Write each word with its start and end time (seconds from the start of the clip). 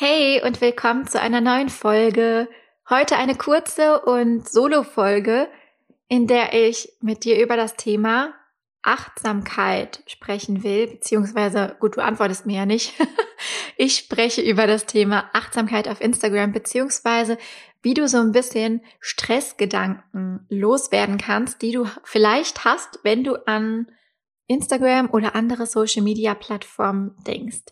Hey 0.00 0.40
und 0.44 0.60
willkommen 0.60 1.08
zu 1.08 1.20
einer 1.20 1.40
neuen 1.40 1.68
Folge. 1.68 2.48
Heute 2.88 3.16
eine 3.16 3.34
kurze 3.34 4.00
und 4.02 4.48
Solo-Folge, 4.48 5.48
in 6.06 6.28
der 6.28 6.52
ich 6.52 6.92
mit 7.00 7.24
dir 7.24 7.42
über 7.42 7.56
das 7.56 7.74
Thema 7.74 8.32
Achtsamkeit 8.82 10.04
sprechen 10.06 10.62
will, 10.62 10.86
beziehungsweise, 10.86 11.76
gut, 11.80 11.96
du 11.96 12.00
antwortest 12.00 12.46
mir 12.46 12.58
ja 12.58 12.64
nicht. 12.64 12.94
ich 13.76 13.96
spreche 13.96 14.40
über 14.40 14.68
das 14.68 14.86
Thema 14.86 15.30
Achtsamkeit 15.32 15.88
auf 15.88 16.00
Instagram, 16.00 16.52
beziehungsweise 16.52 17.36
wie 17.82 17.94
du 17.94 18.06
so 18.06 18.18
ein 18.18 18.30
bisschen 18.30 18.82
Stressgedanken 19.00 20.46
loswerden 20.48 21.18
kannst, 21.18 21.60
die 21.60 21.72
du 21.72 21.86
vielleicht 22.04 22.64
hast, 22.64 23.00
wenn 23.02 23.24
du 23.24 23.34
an 23.48 23.90
Instagram 24.46 25.10
oder 25.10 25.34
andere 25.34 25.66
Social-Media-Plattformen 25.66 27.16
denkst. 27.26 27.64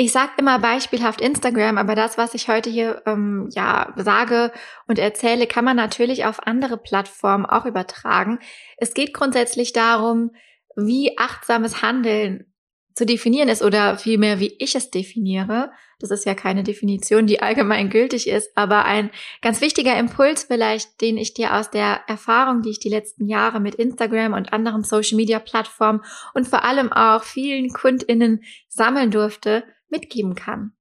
Ich 0.00 0.12
sage 0.12 0.30
immer 0.36 0.60
beispielhaft 0.60 1.20
Instagram, 1.20 1.76
aber 1.76 1.96
das, 1.96 2.16
was 2.16 2.32
ich 2.34 2.46
heute 2.46 2.70
hier 2.70 3.02
ähm, 3.04 3.48
ja 3.50 3.92
sage 3.96 4.52
und 4.86 4.96
erzähle, 4.96 5.48
kann 5.48 5.64
man 5.64 5.74
natürlich 5.74 6.24
auf 6.24 6.46
andere 6.46 6.76
Plattformen 6.76 7.44
auch 7.44 7.66
übertragen. 7.66 8.38
Es 8.76 8.94
geht 8.94 9.12
grundsätzlich 9.12 9.72
darum, 9.72 10.30
wie 10.76 11.18
achtsames 11.18 11.82
Handeln 11.82 12.46
zu 12.94 13.06
definieren 13.06 13.48
ist 13.48 13.60
oder 13.60 13.98
vielmehr, 13.98 14.38
wie 14.38 14.54
ich 14.60 14.76
es 14.76 14.92
definiere. 14.92 15.72
Das 15.98 16.12
ist 16.12 16.26
ja 16.26 16.36
keine 16.36 16.62
Definition, 16.62 17.26
die 17.26 17.42
allgemein 17.42 17.90
gültig 17.90 18.28
ist, 18.28 18.56
aber 18.56 18.84
ein 18.84 19.10
ganz 19.42 19.60
wichtiger 19.60 19.98
Impuls 19.98 20.44
vielleicht, 20.44 21.00
den 21.00 21.16
ich 21.16 21.34
dir 21.34 21.54
aus 21.54 21.70
der 21.70 22.02
Erfahrung, 22.06 22.62
die 22.62 22.70
ich 22.70 22.78
die 22.78 22.88
letzten 22.88 23.26
Jahre 23.26 23.58
mit 23.58 23.74
Instagram 23.74 24.32
und 24.34 24.52
anderen 24.52 24.84
Social-Media-Plattformen 24.84 26.04
und 26.34 26.46
vor 26.46 26.62
allem 26.62 26.92
auch 26.92 27.24
vielen 27.24 27.70
Kundinnen 27.70 28.44
sammeln 28.68 29.10
durfte, 29.10 29.64
mitgeben 29.90 30.34
kann. 30.34 30.72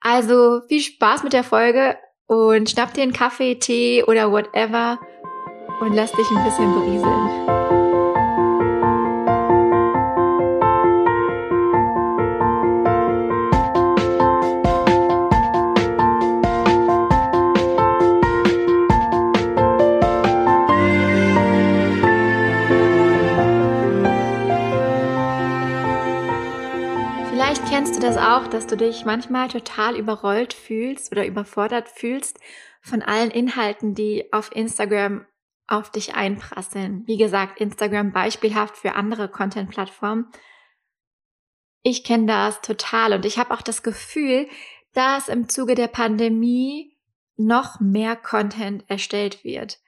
Also 0.00 0.62
viel 0.68 0.80
Spaß 0.80 1.24
mit 1.24 1.32
der 1.32 1.44
Folge 1.44 1.96
und 2.26 2.70
schnapp 2.70 2.94
dir 2.94 3.02
einen 3.02 3.12
Kaffee, 3.12 3.56
Tee 3.56 4.04
oder 4.04 4.30
whatever 4.30 4.98
und 5.80 5.94
lass 5.94 6.12
dich 6.12 6.30
ein 6.30 6.44
bisschen 6.44 6.72
berieseln. 6.74 7.77
Kennst 27.78 27.94
du 27.94 28.00
das 28.00 28.16
auch, 28.16 28.48
dass 28.48 28.66
du 28.66 28.76
dich 28.76 29.04
manchmal 29.04 29.46
total 29.46 29.96
überrollt 29.96 30.52
fühlst 30.52 31.12
oder 31.12 31.24
überfordert 31.24 31.88
fühlst 31.88 32.40
von 32.80 33.02
allen 33.02 33.30
Inhalten, 33.30 33.94
die 33.94 34.32
auf 34.32 34.50
Instagram 34.52 35.24
auf 35.68 35.88
dich 35.88 36.16
einprasseln. 36.16 37.04
Wie 37.06 37.16
gesagt, 37.16 37.60
Instagram 37.60 38.10
beispielhaft 38.10 38.76
für 38.76 38.96
andere 38.96 39.28
Content-Plattformen. 39.28 40.26
Ich 41.84 42.02
kenne 42.02 42.26
das 42.26 42.60
total 42.62 43.12
und 43.12 43.24
ich 43.24 43.38
habe 43.38 43.54
auch 43.54 43.62
das 43.62 43.84
Gefühl, 43.84 44.48
dass 44.92 45.28
im 45.28 45.48
Zuge 45.48 45.76
der 45.76 45.86
Pandemie 45.86 46.98
noch 47.36 47.78
mehr 47.78 48.16
Content 48.16 48.90
erstellt 48.90 49.44
wird. 49.44 49.78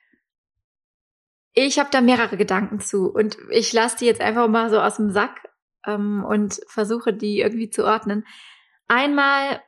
Ich 1.55 1.81
habe 1.81 1.91
da 1.91 2.01
mehrere 2.01 2.37
Gedanken 2.37 2.79
zu 2.79 3.13
und 3.13 3.37
ich 3.51 3.73
lasse 3.73 3.97
die 3.99 4.05
jetzt 4.07 4.21
einfach 4.21 4.47
mal 4.47 4.71
so 4.71 4.79
aus 4.79 4.99
dem 4.99 5.11
Sack 5.11 5.50
ähm, 5.87 6.25
und 6.25 6.61
versuche 6.67 7.13
die 7.13 7.41
irgendwie 7.41 7.71
zu 7.71 7.85
ordnen. 7.85 8.27
Einmal 8.89 9.63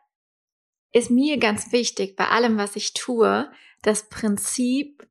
ist 0.93 1.11
mir 1.11 1.39
ganz 1.39 1.73
wichtig 1.73 2.17
bei 2.17 2.29
allem, 2.29 2.59
was 2.59 2.77
ich 2.77 2.93
tue, 2.93 3.51
das 3.83 4.09
Prinzip 4.09 5.09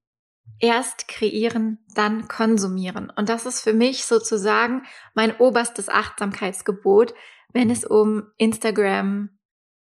erst 0.59 1.07
kreieren, 1.07 1.79
dann 1.95 2.27
konsumieren. 2.27 3.09
Und 3.09 3.29
das 3.29 3.45
ist 3.45 3.61
für 3.61 3.73
mich 3.73 4.05
sozusagen 4.05 4.83
mein 5.13 5.35
oberstes 5.37 5.89
Achtsamkeitsgebot, 5.89 7.13
wenn 7.51 7.69
es 7.69 7.83
um 7.83 8.27
Instagram 8.37 9.29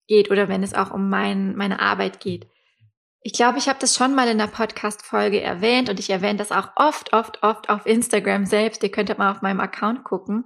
geht 0.07 0.29
oder 0.29 0.47
wenn 0.47 0.63
es 0.63 0.73
auch 0.73 0.91
um 0.91 1.09
mein, 1.09 1.55
meine 1.55 1.79
Arbeit 1.79 2.19
geht. 2.19 2.47
Ich 3.23 3.33
glaube, 3.33 3.59
ich 3.59 3.69
habe 3.69 3.79
das 3.79 3.95
schon 3.95 4.15
mal 4.15 4.27
in 4.27 4.39
der 4.39 4.47
Podcast-Folge 4.47 5.41
erwähnt 5.41 5.89
und 5.89 5.99
ich 5.99 6.09
erwähne 6.09 6.37
das 6.37 6.51
auch 6.51 6.69
oft, 6.75 7.13
oft, 7.13 7.43
oft 7.43 7.69
auf 7.69 7.85
Instagram 7.85 8.45
selbst. 8.45 8.81
Ihr 8.83 8.91
könnt 8.91 9.15
mal 9.17 9.31
auf 9.31 9.41
meinem 9.41 9.59
Account 9.59 10.03
gucken. 10.03 10.45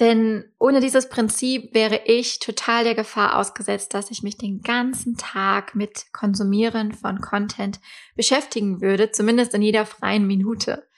Denn 0.00 0.50
ohne 0.58 0.80
dieses 0.80 1.08
Prinzip 1.08 1.74
wäre 1.74 2.02
ich 2.06 2.38
total 2.38 2.84
der 2.84 2.94
Gefahr 2.94 3.36
ausgesetzt, 3.38 3.94
dass 3.94 4.10
ich 4.10 4.22
mich 4.22 4.38
den 4.38 4.62
ganzen 4.62 5.16
Tag 5.16 5.74
mit 5.74 6.06
Konsumieren 6.12 6.92
von 6.92 7.20
Content 7.20 7.78
beschäftigen 8.16 8.80
würde, 8.80 9.10
zumindest 9.10 9.54
in 9.54 9.62
jeder 9.62 9.84
freien 9.84 10.26
Minute. 10.26 10.88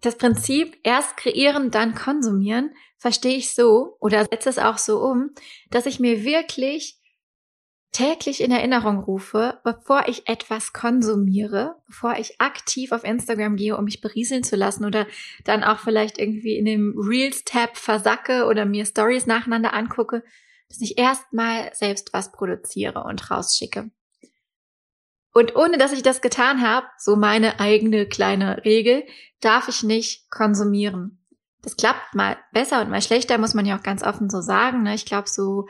Das 0.00 0.16
Prinzip 0.16 0.78
erst 0.84 1.16
kreieren, 1.16 1.70
dann 1.70 1.94
konsumieren 1.94 2.70
verstehe 3.02 3.36
ich 3.36 3.52
so 3.52 3.96
oder 3.98 4.24
setze 4.24 4.48
es 4.48 4.58
auch 4.58 4.78
so 4.78 5.00
um, 5.00 5.30
dass 5.70 5.86
ich 5.86 5.98
mir 5.98 6.24
wirklich 6.24 7.01
täglich 7.92 8.40
in 8.40 8.50
Erinnerung 8.50 8.98
rufe, 8.98 9.60
bevor 9.64 10.08
ich 10.08 10.28
etwas 10.28 10.72
konsumiere, 10.72 11.76
bevor 11.86 12.14
ich 12.18 12.40
aktiv 12.40 12.90
auf 12.90 13.04
Instagram 13.04 13.56
gehe, 13.56 13.76
um 13.76 13.84
mich 13.84 14.00
berieseln 14.00 14.42
zu 14.42 14.56
lassen 14.56 14.84
oder 14.84 15.06
dann 15.44 15.62
auch 15.62 15.78
vielleicht 15.78 16.18
irgendwie 16.18 16.56
in 16.56 16.64
dem 16.64 16.98
Reels-Tab 16.98 17.76
versacke 17.76 18.46
oder 18.46 18.64
mir 18.64 18.86
Stories 18.86 19.26
nacheinander 19.26 19.74
angucke, 19.74 20.24
dass 20.68 20.80
ich 20.80 20.98
erstmal 20.98 21.70
selbst 21.74 22.14
was 22.14 22.32
produziere 22.32 23.04
und 23.04 23.30
rausschicke. 23.30 23.90
Und 25.34 25.56
ohne 25.56 25.78
dass 25.78 25.92
ich 25.92 26.02
das 26.02 26.20
getan 26.20 26.66
habe, 26.66 26.86
so 26.98 27.16
meine 27.16 27.60
eigene 27.60 28.06
kleine 28.06 28.64
Regel, 28.64 29.04
darf 29.40 29.68
ich 29.68 29.82
nicht 29.82 30.30
konsumieren. 30.30 31.18
Das 31.62 31.76
klappt 31.76 32.14
mal 32.14 32.36
besser 32.52 32.80
und 32.80 32.90
mal 32.90 33.00
schlechter, 33.00 33.38
muss 33.38 33.54
man 33.54 33.64
ja 33.64 33.78
auch 33.78 33.82
ganz 33.82 34.02
offen 34.02 34.28
so 34.28 34.40
sagen. 34.40 34.82
Ne? 34.82 34.94
Ich 34.94 35.06
glaube, 35.06 35.28
so 35.28 35.68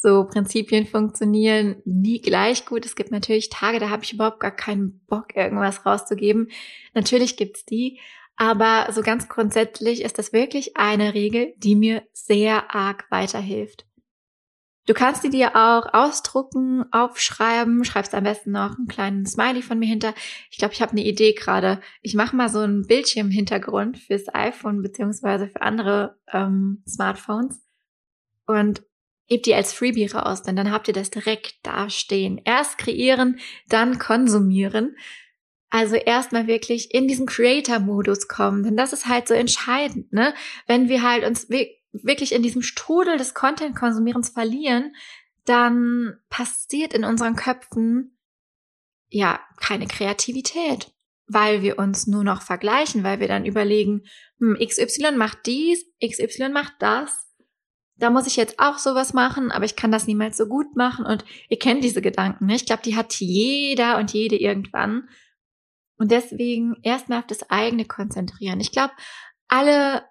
so 0.00 0.24
Prinzipien 0.24 0.86
funktionieren 0.86 1.82
nie 1.84 2.22
gleich 2.22 2.64
gut. 2.64 2.86
Es 2.86 2.96
gibt 2.96 3.10
natürlich 3.10 3.50
Tage, 3.50 3.78
da 3.78 3.90
habe 3.90 4.02
ich 4.02 4.14
überhaupt 4.14 4.40
gar 4.40 4.50
keinen 4.50 5.04
Bock, 5.06 5.36
irgendwas 5.36 5.84
rauszugeben. 5.84 6.48
Natürlich 6.94 7.36
gibt's 7.36 7.66
die, 7.66 8.00
aber 8.36 8.90
so 8.92 9.02
ganz 9.02 9.28
grundsätzlich 9.28 10.02
ist 10.02 10.18
das 10.18 10.32
wirklich 10.32 10.78
eine 10.78 11.12
Regel, 11.12 11.52
die 11.58 11.76
mir 11.76 12.02
sehr 12.14 12.74
arg 12.74 13.04
weiterhilft. 13.10 13.86
Du 14.86 14.94
kannst 14.94 15.22
die 15.22 15.28
dir 15.30 15.54
auch 15.54 15.92
ausdrucken, 15.92 16.84
aufschreiben, 16.90 17.84
schreibst 17.84 18.14
am 18.14 18.24
besten 18.24 18.52
noch 18.52 18.78
einen 18.78 18.88
kleinen 18.88 19.26
Smiley 19.26 19.60
von 19.60 19.78
mir 19.78 19.86
hinter. 19.86 20.14
Ich 20.50 20.56
glaube, 20.56 20.72
ich 20.72 20.80
habe 20.80 20.92
eine 20.92 21.04
Idee 21.04 21.34
gerade. 21.34 21.80
Ich 22.00 22.14
mache 22.14 22.34
mal 22.34 22.48
so 22.48 22.60
einen 22.60 22.86
Bildschirmhintergrund 22.86 23.98
fürs 23.98 24.34
iPhone 24.34 24.80
beziehungsweise 24.80 25.48
für 25.48 25.60
andere 25.60 26.18
ähm, 26.32 26.82
Smartphones 26.88 27.62
und 28.46 28.82
gebt 29.30 29.46
die 29.46 29.54
als 29.54 29.72
Freebie 29.72 30.06
raus, 30.06 30.42
denn 30.42 30.56
dann 30.56 30.72
habt 30.72 30.88
ihr 30.88 30.94
das 30.94 31.08
direkt 31.08 31.54
dastehen. 31.62 32.40
Erst 32.44 32.78
kreieren, 32.78 33.38
dann 33.68 33.98
konsumieren. 33.98 34.96
Also 35.70 35.94
erstmal 35.94 36.48
wirklich 36.48 36.92
in 36.92 37.06
diesen 37.06 37.26
Creator-Modus 37.26 38.26
kommen, 38.26 38.64
denn 38.64 38.76
das 38.76 38.92
ist 38.92 39.06
halt 39.06 39.28
so 39.28 39.34
entscheidend, 39.34 40.12
ne? 40.12 40.34
Wenn 40.66 40.88
wir 40.88 41.02
halt 41.02 41.24
uns 41.24 41.48
wirklich 41.92 42.32
in 42.32 42.42
diesem 42.42 42.62
Strudel 42.62 43.16
des 43.18 43.34
Content-Konsumierens 43.34 44.30
verlieren, 44.30 44.96
dann 45.44 46.18
passiert 46.28 46.92
in 46.92 47.04
unseren 47.04 47.36
Köpfen 47.36 48.18
ja 49.10 49.40
keine 49.60 49.86
Kreativität, 49.86 50.92
weil 51.28 51.62
wir 51.62 51.78
uns 51.78 52.08
nur 52.08 52.24
noch 52.24 52.42
vergleichen, 52.42 53.04
weil 53.04 53.20
wir 53.20 53.28
dann 53.28 53.46
überlegen, 53.46 54.02
hm, 54.40 54.58
XY 54.60 55.12
macht 55.12 55.46
dies, 55.46 55.86
XY 56.04 56.48
macht 56.48 56.74
das 56.80 57.29
da 58.00 58.10
muss 58.10 58.26
ich 58.26 58.36
jetzt 58.36 58.58
auch 58.58 58.78
sowas 58.78 59.12
machen, 59.12 59.52
aber 59.52 59.64
ich 59.64 59.76
kann 59.76 59.92
das 59.92 60.06
niemals 60.06 60.36
so 60.36 60.46
gut 60.46 60.74
machen. 60.74 61.06
Und 61.06 61.24
ihr 61.48 61.58
kennt 61.58 61.84
diese 61.84 62.02
Gedanken, 62.02 62.46
ne? 62.46 62.54
Ich 62.56 62.66
glaube, 62.66 62.82
die 62.82 62.96
hat 62.96 63.14
jeder 63.14 63.98
und 63.98 64.12
jede 64.12 64.36
irgendwann. 64.36 65.08
Und 65.96 66.10
deswegen 66.10 66.76
erstmal 66.82 67.18
auf 67.18 67.26
das 67.26 67.50
eigene 67.50 67.84
konzentrieren. 67.84 68.58
Ich 68.60 68.72
glaube, 68.72 68.94
alle, 69.48 70.04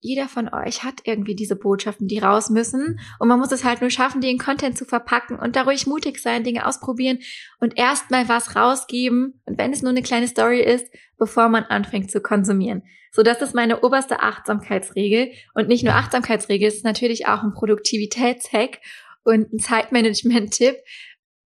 jeder 0.00 0.28
von 0.28 0.48
euch 0.52 0.84
hat 0.84 1.00
irgendwie 1.04 1.34
diese 1.34 1.56
Botschaften, 1.56 2.06
die 2.06 2.18
raus 2.18 2.50
müssen. 2.50 3.00
Und 3.18 3.28
man 3.28 3.38
muss 3.38 3.52
es 3.52 3.64
halt 3.64 3.80
nur 3.80 3.90
schaffen, 3.90 4.20
die 4.20 4.30
in 4.30 4.38
Content 4.38 4.76
zu 4.76 4.84
verpacken 4.84 5.38
und 5.38 5.56
da 5.56 5.62
ruhig 5.62 5.86
mutig 5.86 6.20
sein, 6.20 6.44
Dinge 6.44 6.66
ausprobieren 6.66 7.18
und 7.60 7.76
erstmal 7.76 8.28
was 8.28 8.54
rausgeben. 8.54 9.40
Und 9.46 9.58
wenn 9.58 9.72
es 9.72 9.82
nur 9.82 9.90
eine 9.90 10.02
kleine 10.02 10.28
Story 10.28 10.60
ist, 10.60 10.86
bevor 11.18 11.48
man 11.48 11.64
anfängt 11.64 12.10
zu 12.10 12.20
konsumieren. 12.20 12.82
So, 13.12 13.22
das 13.22 13.40
ist 13.40 13.54
meine 13.54 13.80
oberste 13.80 14.20
Achtsamkeitsregel. 14.20 15.32
Und 15.54 15.68
nicht 15.68 15.84
nur 15.84 15.94
Achtsamkeitsregel, 15.94 16.68
es 16.68 16.76
ist 16.76 16.84
natürlich 16.84 17.26
auch 17.26 17.42
ein 17.42 17.54
Produktivitätshack 17.54 18.80
und 19.24 19.52
ein 19.52 19.58
Zeitmanagement-Tipp. 19.58 20.76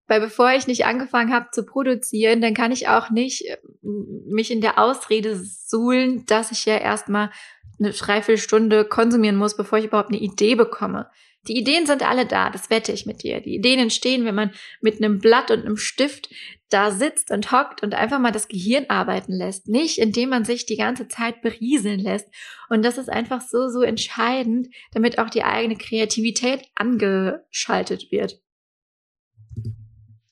Weil 0.08 0.20
bevor 0.20 0.52
ich 0.52 0.68
nicht 0.68 0.86
angefangen 0.86 1.32
habe 1.32 1.48
zu 1.50 1.64
produzieren, 1.64 2.40
dann 2.40 2.54
kann 2.54 2.70
ich 2.70 2.88
auch 2.88 3.10
nicht 3.10 3.44
äh, 3.46 3.56
mich 3.82 4.52
in 4.52 4.60
der 4.60 4.78
Ausrede 4.78 5.36
suhlen, 5.36 6.24
dass 6.26 6.52
ich 6.52 6.64
ja 6.64 6.76
erstmal 6.76 7.30
eine 7.78 7.90
Dreiviertelstunde 7.90 8.84
konsumieren 8.84 9.36
muss, 9.36 9.56
bevor 9.56 9.78
ich 9.78 9.86
überhaupt 9.86 10.10
eine 10.10 10.20
Idee 10.20 10.54
bekomme. 10.54 11.10
Die 11.48 11.56
Ideen 11.56 11.86
sind 11.86 12.02
alle 12.02 12.26
da, 12.26 12.50
das 12.50 12.70
wette 12.70 12.92
ich 12.92 13.06
mit 13.06 13.22
dir. 13.22 13.40
Die 13.40 13.54
Ideen 13.54 13.78
entstehen, 13.78 14.24
wenn 14.24 14.34
man 14.34 14.52
mit 14.80 14.96
einem 14.96 15.18
Blatt 15.18 15.50
und 15.50 15.64
einem 15.64 15.76
Stift 15.76 16.28
da 16.70 16.90
sitzt 16.90 17.30
und 17.30 17.52
hockt 17.52 17.82
und 17.82 17.94
einfach 17.94 18.18
mal 18.18 18.32
das 18.32 18.48
Gehirn 18.48 18.86
arbeiten 18.88 19.32
lässt. 19.32 19.68
Nicht, 19.68 19.98
indem 19.98 20.30
man 20.30 20.44
sich 20.44 20.66
die 20.66 20.76
ganze 20.76 21.06
Zeit 21.06 21.42
berieseln 21.42 22.00
lässt. 22.00 22.28
Und 22.68 22.84
das 22.84 22.98
ist 22.98 23.08
einfach 23.08 23.40
so, 23.40 23.68
so 23.68 23.82
entscheidend, 23.82 24.68
damit 24.92 25.18
auch 25.18 25.30
die 25.30 25.44
eigene 25.44 25.76
Kreativität 25.76 26.64
angeschaltet 26.74 28.10
wird. 28.10 28.40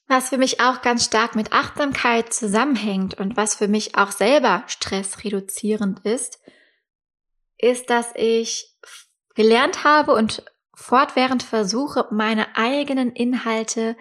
Was 0.07 0.31
für 0.31 0.39
mich 0.39 0.61
auch 0.61 0.83
ganz 0.83 1.05
stark 1.05 1.35
mit 1.37 1.53
Achtsamkeit 1.53 2.33
zusammenhängt 2.33 3.15
und 3.15 3.37
was 3.37 3.55
für 3.55 3.69
mich 3.69 3.97
auch 3.97 4.11
selber 4.11 4.65
stressreduzierend 4.67 6.01
ist, 6.05 6.41
ist, 7.65 7.89
dass 7.89 8.13
ich 8.15 8.77
gelernt 9.35 9.85
habe 9.85 10.13
und 10.13 10.45
fortwährend 10.75 11.43
versuche, 11.43 12.07
meine 12.11 12.57
eigenen 12.57 13.13
Inhalte 13.13 13.97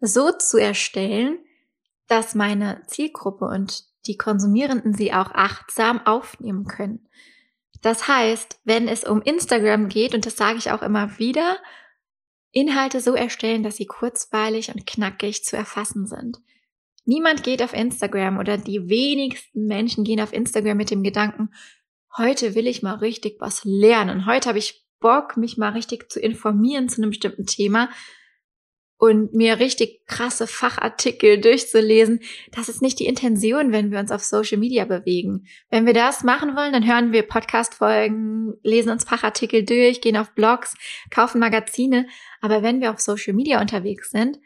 so 0.00 0.32
zu 0.32 0.58
erstellen, 0.58 1.38
dass 2.08 2.34
meine 2.34 2.82
Zielgruppe 2.86 3.46
und 3.46 3.84
die 4.06 4.16
Konsumierenden 4.16 4.94
sie 4.94 5.12
auch 5.12 5.32
achtsam 5.32 6.04
aufnehmen 6.06 6.66
können. 6.66 7.08
Das 7.82 8.06
heißt, 8.06 8.60
wenn 8.64 8.86
es 8.86 9.04
um 9.04 9.22
Instagram 9.22 9.88
geht, 9.88 10.14
und 10.14 10.26
das 10.26 10.36
sage 10.36 10.58
ich 10.58 10.70
auch 10.70 10.82
immer 10.82 11.18
wieder, 11.18 11.56
Inhalte 12.52 13.00
so 13.00 13.14
erstellen, 13.14 13.62
dass 13.62 13.76
sie 13.76 13.86
kurzweilig 13.86 14.74
und 14.74 14.86
knackig 14.86 15.44
zu 15.44 15.56
erfassen 15.56 16.06
sind. 16.06 16.38
Niemand 17.04 17.44
geht 17.44 17.62
auf 17.62 17.72
Instagram 17.72 18.38
oder 18.38 18.58
die 18.58 18.88
wenigsten 18.88 19.66
Menschen 19.66 20.04
gehen 20.04 20.20
auf 20.20 20.32
Instagram 20.32 20.76
mit 20.76 20.90
dem 20.90 21.02
Gedanken, 21.02 21.50
heute 22.18 22.54
will 22.54 22.66
ich 22.66 22.82
mal 22.82 22.94
richtig 22.94 23.36
was 23.40 23.64
lernen. 23.64 24.26
Heute 24.26 24.48
habe 24.48 24.58
ich 24.58 24.84
Bock, 25.00 25.36
mich 25.36 25.56
mal 25.56 25.72
richtig 25.72 26.10
zu 26.10 26.20
informieren 26.20 26.88
zu 26.88 27.00
einem 27.00 27.10
bestimmten 27.10 27.46
Thema 27.46 27.90
und 28.98 29.34
mir 29.34 29.58
richtig 29.58 30.06
krasse 30.06 30.46
Fachartikel 30.46 31.38
durchzulesen. 31.38 32.20
Das 32.52 32.70
ist 32.70 32.80
nicht 32.80 32.98
die 32.98 33.06
Intention, 33.06 33.70
wenn 33.72 33.90
wir 33.90 33.98
uns 33.98 34.10
auf 34.10 34.24
Social 34.24 34.56
Media 34.56 34.86
bewegen. 34.86 35.46
Wenn 35.68 35.84
wir 35.84 35.92
das 35.92 36.24
machen 36.24 36.56
wollen, 36.56 36.72
dann 36.72 36.86
hören 36.86 37.12
wir 37.12 37.22
Podcast-Folgen, 37.22 38.54
lesen 38.62 38.90
uns 38.90 39.04
Fachartikel 39.04 39.64
durch, 39.64 40.00
gehen 40.00 40.16
auf 40.16 40.34
Blogs, 40.34 40.74
kaufen 41.10 41.40
Magazine. 41.40 42.06
Aber 42.40 42.62
wenn 42.62 42.80
wir 42.80 42.90
auf 42.90 43.00
Social 43.00 43.34
Media 43.34 43.60
unterwegs 43.60 44.10
sind, 44.10 44.38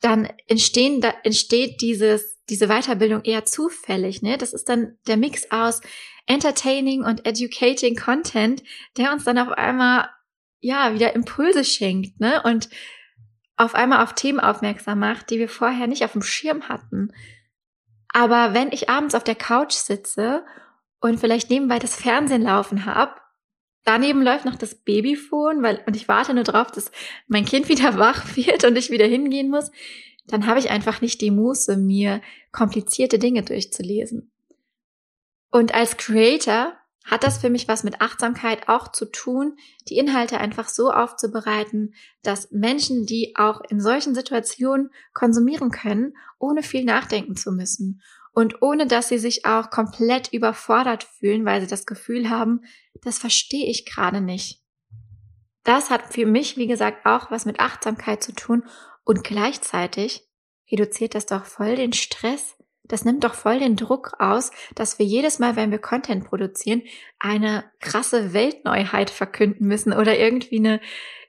dann 0.00 0.28
entstehen, 0.48 1.00
da 1.00 1.14
entsteht 1.22 1.80
dieses, 1.80 2.38
diese 2.48 2.66
Weiterbildung 2.66 3.22
eher 3.22 3.44
zufällig, 3.44 4.20
ne? 4.20 4.36
Das 4.36 4.52
ist 4.52 4.68
dann 4.68 4.98
der 5.06 5.16
Mix 5.16 5.50
aus 5.50 5.80
entertaining 6.26 7.04
und 7.04 7.26
educating 7.26 7.96
Content, 7.96 8.62
der 8.96 9.12
uns 9.12 9.24
dann 9.24 9.38
auf 9.38 9.50
einmal, 9.50 10.10
ja, 10.60 10.94
wieder 10.94 11.14
Impulse 11.14 11.64
schenkt, 11.64 12.20
ne? 12.20 12.42
Und 12.42 12.68
auf 13.56 13.74
einmal 13.74 14.02
auf 14.02 14.14
Themen 14.14 14.40
aufmerksam 14.40 14.98
macht, 14.98 15.30
die 15.30 15.38
wir 15.38 15.48
vorher 15.48 15.86
nicht 15.86 16.04
auf 16.04 16.12
dem 16.12 16.22
Schirm 16.22 16.68
hatten. 16.68 17.12
Aber 18.08 18.54
wenn 18.54 18.72
ich 18.72 18.90
abends 18.90 19.14
auf 19.14 19.24
der 19.24 19.34
Couch 19.34 19.72
sitze 19.72 20.44
und 21.00 21.18
vielleicht 21.18 21.50
nebenbei 21.50 21.78
das 21.78 21.96
Fernsehen 21.96 22.42
laufen 22.42 22.84
habe, 22.84 23.14
daneben 23.84 24.22
läuft 24.22 24.44
noch 24.44 24.56
das 24.56 24.74
Babyphone, 24.74 25.62
weil 25.62 25.82
und 25.86 25.96
ich 25.96 26.08
warte 26.08 26.34
nur 26.34 26.44
drauf, 26.44 26.70
dass 26.70 26.90
mein 27.28 27.44
Kind 27.44 27.68
wieder 27.70 27.98
wach 27.98 28.36
wird 28.36 28.64
und 28.64 28.76
ich 28.76 28.90
wieder 28.90 29.06
hingehen 29.06 29.48
muss, 29.48 29.70
dann 30.26 30.46
habe 30.46 30.58
ich 30.58 30.70
einfach 30.70 31.00
nicht 31.00 31.20
die 31.20 31.30
Muße, 31.30 31.76
mir 31.76 32.20
komplizierte 32.52 33.18
Dinge 33.18 33.42
durchzulesen. 33.42 34.32
Und 35.56 35.72
als 35.74 35.96
Creator 35.96 36.74
hat 37.06 37.24
das 37.24 37.38
für 37.38 37.48
mich 37.48 37.66
was 37.66 37.82
mit 37.82 38.02
Achtsamkeit 38.02 38.68
auch 38.68 38.92
zu 38.92 39.06
tun, 39.06 39.56
die 39.88 39.96
Inhalte 39.96 40.36
einfach 40.36 40.68
so 40.68 40.90
aufzubereiten, 40.90 41.94
dass 42.22 42.50
Menschen, 42.50 43.06
die 43.06 43.32
auch 43.36 43.62
in 43.70 43.80
solchen 43.80 44.14
Situationen 44.14 44.90
konsumieren 45.14 45.70
können, 45.70 46.14
ohne 46.38 46.62
viel 46.62 46.84
nachdenken 46.84 47.36
zu 47.36 47.52
müssen 47.52 48.02
und 48.34 48.60
ohne 48.60 48.86
dass 48.86 49.08
sie 49.08 49.16
sich 49.16 49.46
auch 49.46 49.70
komplett 49.70 50.30
überfordert 50.30 51.04
fühlen, 51.04 51.46
weil 51.46 51.62
sie 51.62 51.68
das 51.68 51.86
Gefühl 51.86 52.28
haben, 52.28 52.60
das 53.02 53.18
verstehe 53.18 53.64
ich 53.64 53.86
gerade 53.86 54.20
nicht. 54.20 54.62
Das 55.64 55.88
hat 55.88 56.12
für 56.12 56.26
mich, 56.26 56.58
wie 56.58 56.66
gesagt, 56.66 57.06
auch 57.06 57.30
was 57.30 57.46
mit 57.46 57.60
Achtsamkeit 57.60 58.22
zu 58.22 58.34
tun 58.34 58.62
und 59.04 59.24
gleichzeitig 59.24 60.28
reduziert 60.70 61.14
das 61.14 61.24
doch 61.24 61.46
voll 61.46 61.76
den 61.76 61.94
Stress, 61.94 62.55
das 62.88 63.04
nimmt 63.04 63.24
doch 63.24 63.34
voll 63.34 63.58
den 63.58 63.76
Druck 63.76 64.12
aus, 64.18 64.50
dass 64.74 64.98
wir 64.98 65.06
jedes 65.06 65.38
Mal, 65.38 65.56
wenn 65.56 65.70
wir 65.70 65.78
Content 65.78 66.24
produzieren, 66.24 66.82
eine 67.18 67.64
krasse 67.80 68.32
Weltneuheit 68.32 69.10
verkünden 69.10 69.66
müssen 69.66 69.92
oder 69.92 70.18
irgendwie 70.18 70.58
eine 70.58 70.80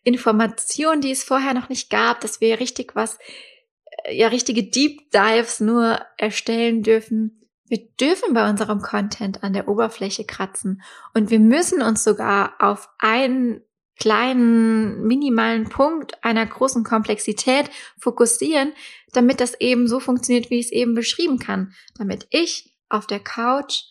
Information, 0.04 1.02
die 1.02 1.12
es 1.12 1.24
vorher 1.24 1.54
noch 1.54 1.70
nicht 1.70 1.90
gab, 1.90 2.22
dass 2.22 2.40
wir 2.40 2.60
richtig 2.60 2.96
was, 2.96 3.18
äh, 4.06 4.16
ja, 4.16 4.30
richtige 4.30 4.64
Deep 4.64 5.12
Dives 5.12 5.60
nur 5.60 6.00
erstellen 6.18 6.84
dürfen. 6.84 7.50
Wir 7.68 7.86
dürfen 8.00 8.34
bei 8.34 8.50
unserem 8.50 8.82
Content 8.82 9.44
an 9.44 9.52
der 9.52 9.68
Oberfläche 9.68 10.26
kratzen 10.26 10.82
und 11.14 11.30
wir 11.30 11.40
müssen 11.40 11.82
uns 11.82 12.06
sogar 12.06 12.54
auf 12.60 12.88
einen 13.00 13.62
kleinen, 13.98 15.06
minimalen 15.08 15.70
Punkt 15.70 16.24
einer 16.24 16.46
großen 16.46 16.84
Komplexität 16.84 17.70
fokussieren, 17.98 18.74
damit 19.14 19.40
das 19.42 19.60
eben 19.60 19.88
so 19.88 20.00
funktioniert, 20.00 20.50
wie 20.50 20.60
ich 20.60 20.68
es 20.68 20.72
eben 20.72 20.94
beschrieben 20.94 21.40
kann. 21.40 21.74
Damit 21.98 22.28
ich 22.30 22.76
auf 22.90 23.08
der 23.08 23.20
Couch 23.20 23.84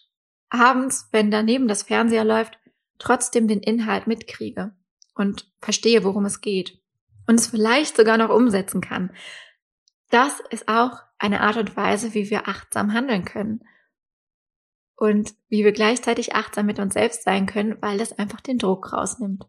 abends, 0.49 1.09
wenn 1.13 1.31
daneben 1.31 1.69
das 1.69 1.83
Fernseher 1.85 2.25
läuft, 2.25 2.59
trotzdem 2.99 3.49
den 3.49 3.61
Inhalt 3.61 4.07
mitkriege 4.07 4.75
und 5.15 5.51
verstehe, 5.61 6.05
worum 6.05 6.25
es 6.25 6.41
geht. 6.41 6.79
Und 7.27 7.41
es 7.41 7.49
vielleicht 7.49 7.97
sogar 7.97 8.17
noch 8.17 8.31
umsetzen 8.31 8.81
kann. 8.81 9.11
Das 10.11 10.41
ist 10.51 10.69
auch 10.69 11.01
eine 11.19 11.41
Art 11.41 11.57
und 11.57 11.77
Weise, 11.77 12.15
wie 12.15 12.31
wir 12.31 12.49
achtsam 12.49 12.93
handeln 12.93 13.25
können. 13.25 13.65
Und 14.95 15.35
wie 15.49 15.65
wir 15.65 15.73
gleichzeitig 15.73 16.35
achtsam 16.35 16.67
mit 16.67 16.79
uns 16.79 16.95
selbst 16.95 17.25
sein 17.25 17.47
können, 17.47 17.77
weil 17.83 17.99
das 17.99 18.13
einfach 18.19 18.41
den 18.41 18.59
Druck 18.59 18.93
rausnimmt. 18.93 19.47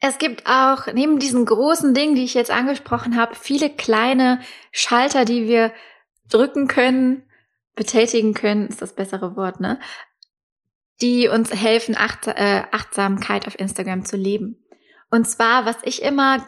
Es 0.00 0.18
gibt 0.18 0.46
auch 0.46 0.86
neben 0.92 1.18
diesen 1.18 1.44
großen 1.44 1.92
Dingen, 1.92 2.14
die 2.14 2.24
ich 2.24 2.34
jetzt 2.34 2.50
angesprochen 2.50 3.16
habe, 3.16 3.34
viele 3.34 3.68
kleine 3.68 4.40
Schalter, 4.72 5.26
die 5.26 5.46
wir 5.46 5.72
drücken 6.30 6.68
können, 6.68 7.24
betätigen 7.74 8.34
können, 8.34 8.68
ist 8.68 8.80
das 8.80 8.94
bessere 8.94 9.36
Wort, 9.36 9.60
ne? 9.60 9.78
Die 11.02 11.28
uns 11.28 11.52
helfen, 11.52 11.96
Acht 11.96 12.26
äh, 12.26 12.64
Achtsamkeit 12.72 13.46
auf 13.46 13.58
Instagram 13.58 14.04
zu 14.04 14.16
leben. 14.16 14.64
Und 15.10 15.28
zwar, 15.28 15.66
was 15.66 15.76
ich 15.82 16.02
immer 16.02 16.46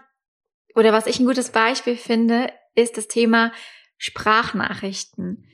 oder 0.74 0.92
was 0.92 1.06
ich 1.06 1.20
ein 1.20 1.26
gutes 1.26 1.50
Beispiel 1.50 1.96
finde, 1.96 2.52
ist 2.74 2.96
das 2.96 3.08
Thema 3.08 3.52
Sprachnachrichten. 3.98 5.46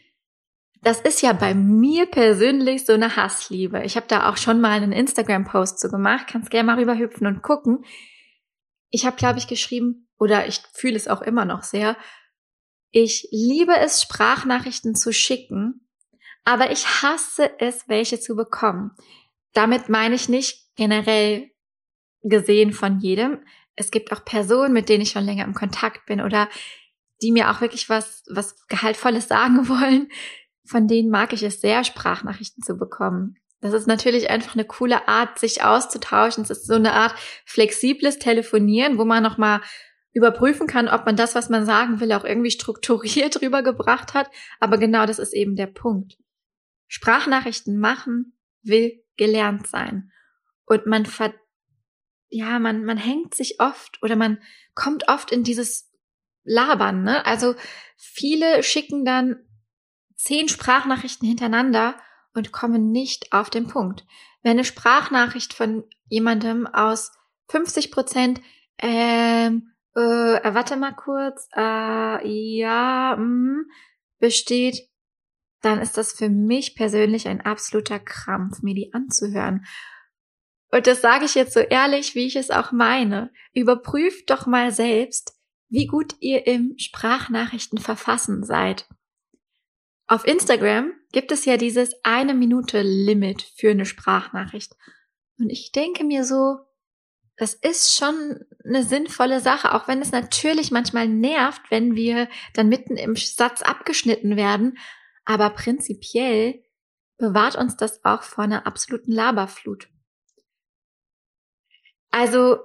Das 0.82 1.00
ist 1.00 1.23
ja 1.23 1.32
bei 1.32 1.54
mir 1.54 2.06
persönlich 2.06 2.87
so 2.87 2.92
eine 2.92 3.16
Hassliebe. 3.16 3.82
Ich 3.85 3.97
habe 3.97 4.06
da 4.06 4.30
auch 4.30 4.37
schon 4.37 4.61
mal 4.61 4.73
einen 4.73 4.92
Instagram-Post 4.92 5.80
zu 5.80 5.90
gemacht. 5.90 6.26
Kannst 6.30 6.50
gerne 6.50 6.66
mal 6.66 6.78
rüberhüpfen 6.78 7.26
und 7.26 7.42
gucken. 7.42 7.85
Ich 8.90 9.04
habe, 9.04 9.16
glaube 9.16 9.38
ich, 9.38 9.49
geschrieben, 9.49 10.08
oder 10.18 10.47
ich 10.47 10.62
fühle 10.73 10.97
es 10.97 11.08
auch 11.08 11.23
immer 11.23 11.44
noch 11.44 11.62
sehr, 11.62 11.97
ich 12.90 13.28
liebe 13.30 13.76
es, 13.76 14.02
Sprachnachrichten 14.02 14.94
zu 14.94 15.12
schicken, 15.12 15.87
aber 16.44 16.70
ich 16.70 16.87
hasse 17.02 17.50
es, 17.58 17.88
welche 17.88 18.18
zu 18.18 18.35
bekommen. 18.35 18.92
Damit 19.52 19.88
meine 19.88 20.14
ich 20.14 20.28
nicht 20.28 20.75
generell 20.76 21.50
gesehen 22.23 22.73
von 22.73 23.00
jedem. 23.00 23.44
Es 23.76 23.90
gibt 23.90 24.12
auch 24.12 24.25
Personen, 24.25 24.73
mit 24.73 24.88
denen 24.88 25.02
ich 25.02 25.11
schon 25.11 25.25
länger 25.25 25.44
im 25.44 25.54
Kontakt 25.54 26.06
bin 26.06 26.20
oder 26.20 26.49
die 27.20 27.32
mir 27.32 27.50
auch 27.50 27.61
wirklich 27.61 27.88
was, 27.88 28.25
was 28.28 28.66
Gehaltvolles 28.68 29.28
sagen 29.28 29.68
wollen, 29.68 30.08
von 30.68 30.87
denen 30.87 31.10
mag 31.10 31.32
ich 31.32 31.42
es 31.42 31.60
sehr, 31.60 31.82
Sprachnachrichten 31.84 32.62
zu 32.62 32.76
bekommen. 32.76 33.37
Das 33.60 33.72
ist 33.72 33.88
natürlich 33.88 34.30
einfach 34.30 34.54
eine 34.54 34.64
coole 34.64 35.08
Art, 35.08 35.38
sich 35.38 35.64
auszutauschen. 35.64 36.44
Es 36.44 36.50
ist 36.50 36.66
so 36.66 36.75
eine 36.75 36.92
Art 36.92 37.14
flexibles 37.44 38.18
Telefonieren, 38.18 38.98
wo 38.98 39.04
man 39.04 39.22
nochmal 39.22 39.60
überprüfen 40.12 40.66
kann, 40.66 40.88
ob 40.88 41.06
man 41.06 41.16
das, 41.16 41.34
was 41.34 41.48
man 41.48 41.64
sagen 41.66 42.00
will, 42.00 42.12
auch 42.12 42.25
irgendwie 42.25 42.50
strukturiert 42.50 43.40
rübergebracht 43.42 44.14
hat. 44.14 44.30
Aber 44.60 44.78
genau 44.78 45.06
das 45.06 45.18
ist 45.18 45.32
eben 45.32 45.56
der 45.56 45.66
Punkt. 45.66 46.18
Sprachnachrichten 46.87 47.78
machen 47.78 48.38
will 48.62 49.02
gelernt 49.16 49.66
sein. 49.66 50.10
Und 50.64 50.87
man 50.87 51.06
ver 51.06 51.34
ja, 52.30 52.58
man, 52.58 52.84
man 52.84 52.98
hängt 52.98 53.34
sich 53.34 53.58
oft 53.58 54.02
oder 54.02 54.14
man 54.14 54.42
kommt 54.75 55.08
oft 55.08 55.32
in 55.32 55.44
dieses 55.44 55.90
Labern, 56.44 57.02
ne? 57.02 57.25
Also 57.25 57.54
viele 57.96 58.62
schicken 58.62 59.04
dann 59.04 59.47
zehn 60.18 60.48
Sprachnachrichten 60.48 61.26
hintereinander 61.26 61.96
und 62.34 62.52
kommen 62.52 62.90
nicht 62.90 63.32
auf 63.32 63.48
den 63.48 63.68
Punkt. 63.68 64.04
Wenn 64.42 64.52
eine 64.52 64.64
Sprachnachricht 64.64 65.54
von 65.54 65.84
jemandem 66.08 66.66
aus 66.66 67.12
50 67.48 67.90
Prozent, 67.90 68.40
ähm, 68.78 69.72
äh, 69.94 70.00
warte 70.00 70.76
mal 70.76 70.92
kurz, 70.92 71.48
äh, 71.56 72.28
ja, 72.28 73.16
mh, 73.18 73.62
besteht, 74.18 74.88
dann 75.62 75.80
ist 75.80 75.96
das 75.96 76.12
für 76.12 76.28
mich 76.28 76.76
persönlich 76.76 77.26
ein 77.26 77.40
absoluter 77.40 77.98
Krampf, 77.98 78.62
mir 78.62 78.75
die 78.75 78.92
anzuhören. 78.92 79.66
Und 80.70 80.87
das 80.87 81.00
sage 81.00 81.25
ich 81.25 81.34
jetzt 81.34 81.54
so 81.54 81.60
ehrlich, 81.60 82.14
wie 82.14 82.26
ich 82.26 82.37
es 82.37 82.50
auch 82.50 82.72
meine. 82.72 83.32
Überprüft 83.54 84.30
doch 84.30 84.46
mal 84.46 84.70
selbst, 84.70 85.34
wie 85.68 85.87
gut 85.87 86.14
ihr 86.20 86.46
im 86.46 86.75
Sprachnachrichten 86.76 87.78
verfassen 87.78 88.44
seid. 88.44 88.87
Auf 90.08 90.26
Instagram 90.26 90.92
gibt 91.12 91.32
es 91.32 91.44
ja 91.44 91.58
dieses 91.58 91.92
eine 92.02 92.32
Minute 92.32 92.80
Limit 92.80 93.42
für 93.56 93.70
eine 93.70 93.84
Sprachnachricht. 93.84 94.74
Und 95.38 95.50
ich 95.50 95.70
denke 95.70 96.02
mir 96.02 96.24
so, 96.24 96.56
das 97.36 97.54
ist 97.54 97.94
schon 97.94 98.44
eine 98.64 98.82
sinnvolle 98.82 99.40
Sache, 99.40 99.74
auch 99.74 99.86
wenn 99.86 100.00
es 100.00 100.10
natürlich 100.10 100.70
manchmal 100.70 101.06
nervt, 101.06 101.70
wenn 101.70 101.94
wir 101.94 102.28
dann 102.54 102.68
mitten 102.68 102.96
im 102.96 103.14
Satz 103.16 103.60
abgeschnitten 103.62 104.36
werden. 104.36 104.78
Aber 105.26 105.50
prinzipiell 105.50 106.64
bewahrt 107.18 107.56
uns 107.56 107.76
das 107.76 108.02
auch 108.04 108.22
vor 108.22 108.44
einer 108.44 108.66
absoluten 108.66 109.12
Laberflut. 109.12 109.88
Also 112.10 112.58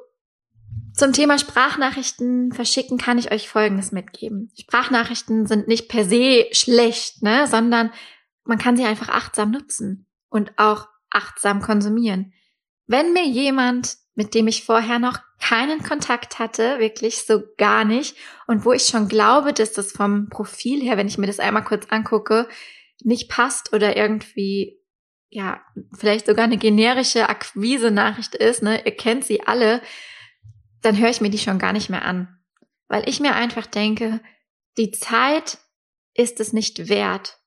zum 0.93 1.11
Thema 1.11 1.39
Sprachnachrichten 1.39 2.51
verschicken 2.51 2.97
kann 2.97 3.17
ich 3.17 3.31
euch 3.31 3.49
Folgendes 3.49 3.91
mitgeben. 3.91 4.51
Sprachnachrichten 4.59 5.47
sind 5.47 5.67
nicht 5.67 5.89
per 5.89 6.05
se 6.05 6.47
schlecht, 6.51 7.23
ne, 7.23 7.47
sondern 7.47 7.91
man 8.43 8.57
kann 8.57 8.77
sie 8.77 8.85
einfach 8.85 9.09
achtsam 9.09 9.51
nutzen 9.51 10.07
und 10.29 10.51
auch 10.57 10.87
achtsam 11.09 11.61
konsumieren. 11.61 12.33
Wenn 12.85 13.13
mir 13.13 13.25
jemand, 13.25 13.95
mit 14.15 14.35
dem 14.35 14.47
ich 14.47 14.63
vorher 14.63 14.99
noch 14.99 15.19
keinen 15.39 15.81
Kontakt 15.81 16.37
hatte, 16.37 16.79
wirklich 16.79 17.25
so 17.25 17.41
gar 17.57 17.85
nicht, 17.85 18.15
und 18.45 18.65
wo 18.65 18.73
ich 18.73 18.83
schon 18.83 19.07
glaube, 19.07 19.53
dass 19.53 19.73
das 19.73 19.91
vom 19.91 20.29
Profil 20.29 20.81
her, 20.81 20.97
wenn 20.97 21.07
ich 21.07 21.17
mir 21.17 21.27
das 21.27 21.39
einmal 21.39 21.63
kurz 21.63 21.87
angucke, 21.89 22.47
nicht 23.03 23.29
passt 23.29 23.73
oder 23.73 23.97
irgendwie 23.97 24.83
ja, 25.33 25.61
vielleicht 25.97 26.27
sogar 26.27 26.45
eine 26.45 26.57
generische 26.57 27.27
Akquise-Nachricht 27.27 28.35
ist, 28.35 28.61
ne, 28.61 28.85
ihr 28.85 28.95
kennt 28.95 29.25
sie 29.25 29.41
alle, 29.41 29.81
dann 30.83 30.97
höre 30.97 31.09
ich 31.09 31.21
mir 31.21 31.29
die 31.29 31.39
schon 31.39 31.59
gar 31.59 31.73
nicht 31.73 31.89
mehr 31.89 32.05
an. 32.05 32.39
Weil 32.87 33.07
ich 33.09 33.19
mir 33.19 33.35
einfach 33.35 33.65
denke, 33.65 34.21
die 34.77 34.91
Zeit 34.91 35.57
ist 36.13 36.39
es 36.39 36.53
nicht 36.53 36.89
wert. 36.89 37.39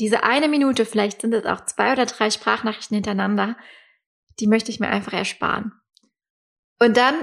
Diese 0.00 0.24
eine 0.24 0.48
Minute, 0.48 0.84
vielleicht 0.84 1.20
sind 1.20 1.34
es 1.34 1.44
auch 1.44 1.64
zwei 1.64 1.92
oder 1.92 2.06
drei 2.06 2.30
Sprachnachrichten 2.30 2.96
hintereinander, 2.96 3.56
die 4.40 4.46
möchte 4.46 4.70
ich 4.70 4.80
mir 4.80 4.88
einfach 4.88 5.12
ersparen. 5.12 5.72
Und 6.80 6.96
dann, 6.96 7.14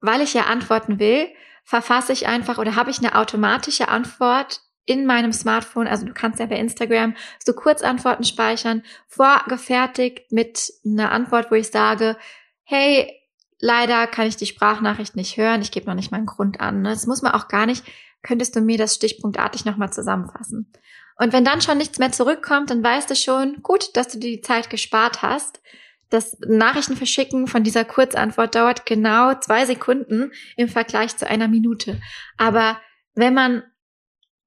weil 0.00 0.20
ich 0.20 0.34
ja 0.34 0.46
antworten 0.46 0.98
will, 0.98 1.28
verfasse 1.64 2.12
ich 2.12 2.26
einfach 2.26 2.58
oder 2.58 2.74
habe 2.74 2.90
ich 2.90 2.98
eine 2.98 3.14
automatische 3.14 3.88
Antwort 3.88 4.60
in 4.84 5.06
meinem 5.06 5.32
Smartphone, 5.32 5.86
also 5.86 6.04
du 6.04 6.12
kannst 6.12 6.40
ja 6.40 6.46
bei 6.46 6.56
Instagram 6.56 7.14
so 7.38 7.52
Kurzantworten 7.52 8.24
speichern, 8.24 8.82
vorgefertigt 9.06 10.32
mit 10.32 10.72
einer 10.84 11.12
Antwort, 11.12 11.52
wo 11.52 11.54
ich 11.54 11.68
sage, 11.68 12.16
hey, 12.64 13.21
leider 13.62 14.06
kann 14.08 14.26
ich 14.26 14.36
die 14.36 14.46
Sprachnachricht 14.46 15.16
nicht 15.16 15.38
hören, 15.38 15.62
ich 15.62 15.70
gebe 15.70 15.86
noch 15.86 15.94
nicht 15.94 16.10
meinen 16.10 16.26
Grund 16.26 16.60
an. 16.60 16.82
Ne? 16.82 16.90
Das 16.90 17.06
muss 17.06 17.22
man 17.22 17.32
auch 17.32 17.48
gar 17.48 17.64
nicht, 17.64 17.84
könntest 18.22 18.54
du 18.54 18.60
mir 18.60 18.76
das 18.76 18.96
stichpunktartig 18.96 19.64
nochmal 19.64 19.92
zusammenfassen. 19.92 20.70
Und 21.16 21.32
wenn 21.32 21.44
dann 21.44 21.62
schon 21.62 21.78
nichts 21.78 21.98
mehr 21.98 22.10
zurückkommt, 22.10 22.70
dann 22.70 22.82
weißt 22.82 23.08
du 23.08 23.14
schon, 23.14 23.62
gut, 23.62 23.96
dass 23.96 24.08
du 24.08 24.18
die 24.18 24.40
Zeit 24.40 24.68
gespart 24.68 25.22
hast. 25.22 25.62
Das 26.10 26.36
Nachrichten 26.40 26.96
verschicken 26.96 27.46
von 27.46 27.62
dieser 27.62 27.84
Kurzantwort 27.84 28.54
dauert 28.54 28.84
genau 28.84 29.34
zwei 29.34 29.64
Sekunden 29.64 30.32
im 30.56 30.68
Vergleich 30.68 31.16
zu 31.16 31.26
einer 31.26 31.48
Minute. 31.48 32.00
Aber 32.36 32.80
wenn 33.14 33.32
man 33.32 33.62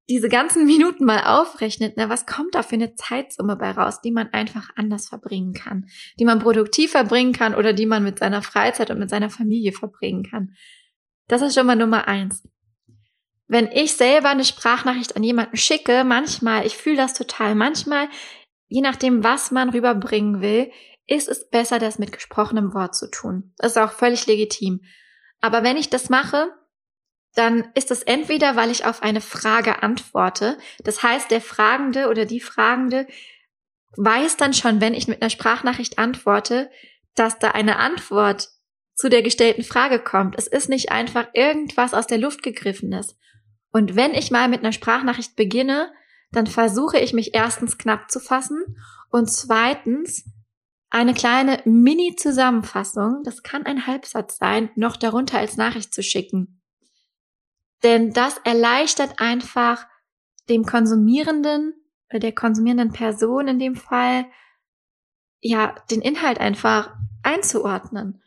diese 0.10 0.30
ganzen 0.30 0.66
Minuten 0.68 1.06
mal 1.06 1.24
aufrechnet, 1.26 1.98
ne, 1.98 2.10
was 2.10 2.26
kommt 2.26 2.56
da 2.56 2.64
für 2.64 2.76
eine 2.76 2.96
Zeitsumme 2.96 3.56
bei 3.56 3.72
raus, 3.72 4.02
die 4.02 4.12
man 4.12 4.30
einfach 4.34 4.70
anders 4.76 5.08
verbringen 5.08 5.54
kann, 5.54 5.88
die 6.20 6.26
man 6.26 6.40
produktiv 6.40 6.92
verbringen 6.92 7.34
kann 7.34 7.56
oder 7.56 7.74
die 7.74 7.86
man 7.86 8.04
mit 8.04 8.20
seiner 8.20 8.42
Freizeit 8.42 8.92
und 8.92 9.00
mit 9.00 9.10
seiner 9.10 9.30
Familie 9.30 9.72
verbringen 9.72 10.24
kann. 10.24 10.56
Das 11.28 11.42
ist 11.42 11.56
schon 11.56 11.68
mal 11.68 11.76
Nummer 11.76 12.08
eins. 12.08 12.48
Wenn 13.48 13.68
ich 13.68 13.94
selber 13.94 14.30
eine 14.30 14.46
Sprachnachricht 14.46 15.16
an 15.16 15.24
jemanden 15.24 15.58
schicke, 15.58 16.04
manchmal, 16.04 16.66
ich 16.66 16.76
fühle 16.76 16.98
das 16.98 17.14
total, 17.14 17.54
manchmal, 17.54 18.10
je 18.68 18.82
nachdem, 18.82 19.24
was 19.24 19.52
man 19.52 19.70
rüberbringen 19.70 20.42
will, 20.42 20.72
ist 21.08 21.30
es 21.30 21.48
besser, 21.50 21.78
das 21.78 22.00
mit 22.00 22.12
gesprochenem 22.12 22.74
Wort 22.74 22.96
zu 22.96 23.10
tun. 23.10 23.54
Das 23.58 23.74
ist 23.74 23.78
auch 23.78 23.92
völlig 23.92 24.26
legitim. 24.26 24.82
Aber 25.42 25.64
wenn 25.64 25.78
ich 25.78 25.90
das 25.90 26.10
mache, 26.10 26.52
dann 27.36 27.70
ist 27.76 27.92
es 27.92 28.02
entweder, 28.02 28.56
weil 28.56 28.72
ich 28.72 28.86
auf 28.86 29.04
eine 29.04 29.22
Frage 29.22 29.84
antworte. 29.84 30.58
Das 30.84 31.04
heißt, 31.04 31.30
der 31.30 31.42
Fragende 31.42 32.10
oder 32.10 32.26
die 32.26 32.40
Fragende 32.40 33.08
weiß 33.98 34.38
dann 34.38 34.54
schon, 34.54 34.82
wenn 34.82 34.94
ich 34.94 35.08
mit 35.08 35.22
einer 35.22 35.30
Sprachnachricht 35.30 36.00
antworte, 36.00 36.70
dass 37.14 37.40
da 37.40 37.52
eine 37.52 37.78
Antwort 37.78 38.50
zu 38.94 39.10
der 39.10 39.22
gestellten 39.22 39.64
Frage 39.64 40.00
kommt. 40.00 40.36
Es 40.38 40.48
ist 40.48 40.70
nicht 40.70 40.92
einfach 40.92 41.28
irgendwas 41.34 41.94
aus 41.94 42.08
der 42.08 42.18
Luft 42.18 42.44
gegriffenes. 42.44 43.18
Und 43.72 43.96
wenn 43.96 44.14
ich 44.14 44.32
mal 44.32 44.48
mit 44.48 44.62
einer 44.62 44.72
Sprachnachricht 44.72 45.36
beginne, 45.36 45.92
dann 46.32 46.48
versuche 46.48 47.00
ich 47.00 47.14
mich 47.14 47.34
erstens 47.34 47.78
knapp 47.78 48.10
zu 48.10 48.20
fassen 48.20 48.78
und 49.10 49.30
zweitens 49.30 50.26
eine 50.90 51.14
kleine 51.14 51.62
Mini-Zusammenfassung, 51.66 53.22
das 53.26 53.44
kann 53.44 53.66
ein 53.66 53.86
Halbsatz 53.86 54.38
sein, 54.38 54.70
noch 54.76 54.96
darunter 54.96 55.40
als 55.40 55.58
Nachricht 55.58 55.94
zu 55.94 56.04
schicken. 56.04 56.55
Denn 57.86 58.14
das 58.14 58.40
erleichtert 58.44 59.20
einfach 59.20 59.86
dem 60.50 60.66
Konsumierenden 60.66 61.76
oder 62.10 62.18
der 62.18 62.34
konsumierenden 62.34 62.92
Person 62.92 63.48
in 63.48 63.60
dem 63.60 63.76
Fall, 63.76 64.26
ja, 65.40 65.76
den 65.92 66.02
Inhalt 66.02 66.40
einfach 66.40 66.96
einzuordnen. 67.22 68.24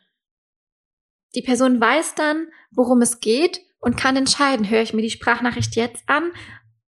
Die 1.35 1.41
Person 1.41 1.81
weiß 1.81 2.15
dann, 2.15 2.47
worum 2.71 3.01
es 3.01 3.19
geht 3.19 3.59
und 3.81 3.97
kann 3.97 4.15
entscheiden, 4.15 4.69
höre 4.69 4.81
ich 4.81 4.93
mir 4.93 5.01
die 5.01 5.09
Sprachnachricht 5.09 5.75
jetzt 5.75 6.07
an, 6.07 6.31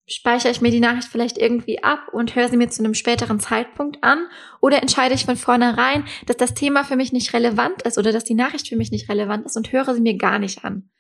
speichere 0.07 0.52
ich 0.52 0.61
mir 0.61 0.71
die 0.71 0.81
Nachricht 0.81 1.09
vielleicht 1.09 1.38
irgendwie 1.38 1.83
ab 1.83 2.09
und 2.12 2.35
höre 2.35 2.50
sie 2.50 2.59
mir 2.59 2.69
zu 2.69 2.85
einem 2.85 2.93
späteren 2.93 3.40
Zeitpunkt 3.40 4.05
an 4.05 4.26
oder 4.61 4.83
entscheide 4.83 5.14
ich 5.14 5.25
von 5.25 5.37
vornherein, 5.37 6.05
dass 6.26 6.37
das 6.37 6.52
Thema 6.52 6.85
für 6.85 6.97
mich 6.97 7.11
nicht 7.11 7.33
relevant 7.33 7.81
ist 7.83 7.97
oder 7.97 8.12
dass 8.12 8.25
die 8.25 8.35
Nachricht 8.35 8.69
für 8.69 8.76
mich 8.76 8.90
nicht 8.90 9.09
relevant 9.09 9.47
ist 9.47 9.57
und 9.57 9.73
höre 9.73 9.95
sie 9.95 10.02
mir 10.02 10.19
gar 10.19 10.38
nicht 10.38 10.62
an. 10.62 10.90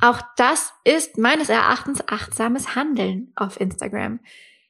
Auch 0.00 0.20
das 0.36 0.72
ist 0.84 1.18
meines 1.18 1.48
Erachtens 1.48 2.06
achtsames 2.08 2.74
Handeln 2.74 3.32
auf 3.36 3.60
Instagram. 3.60 4.20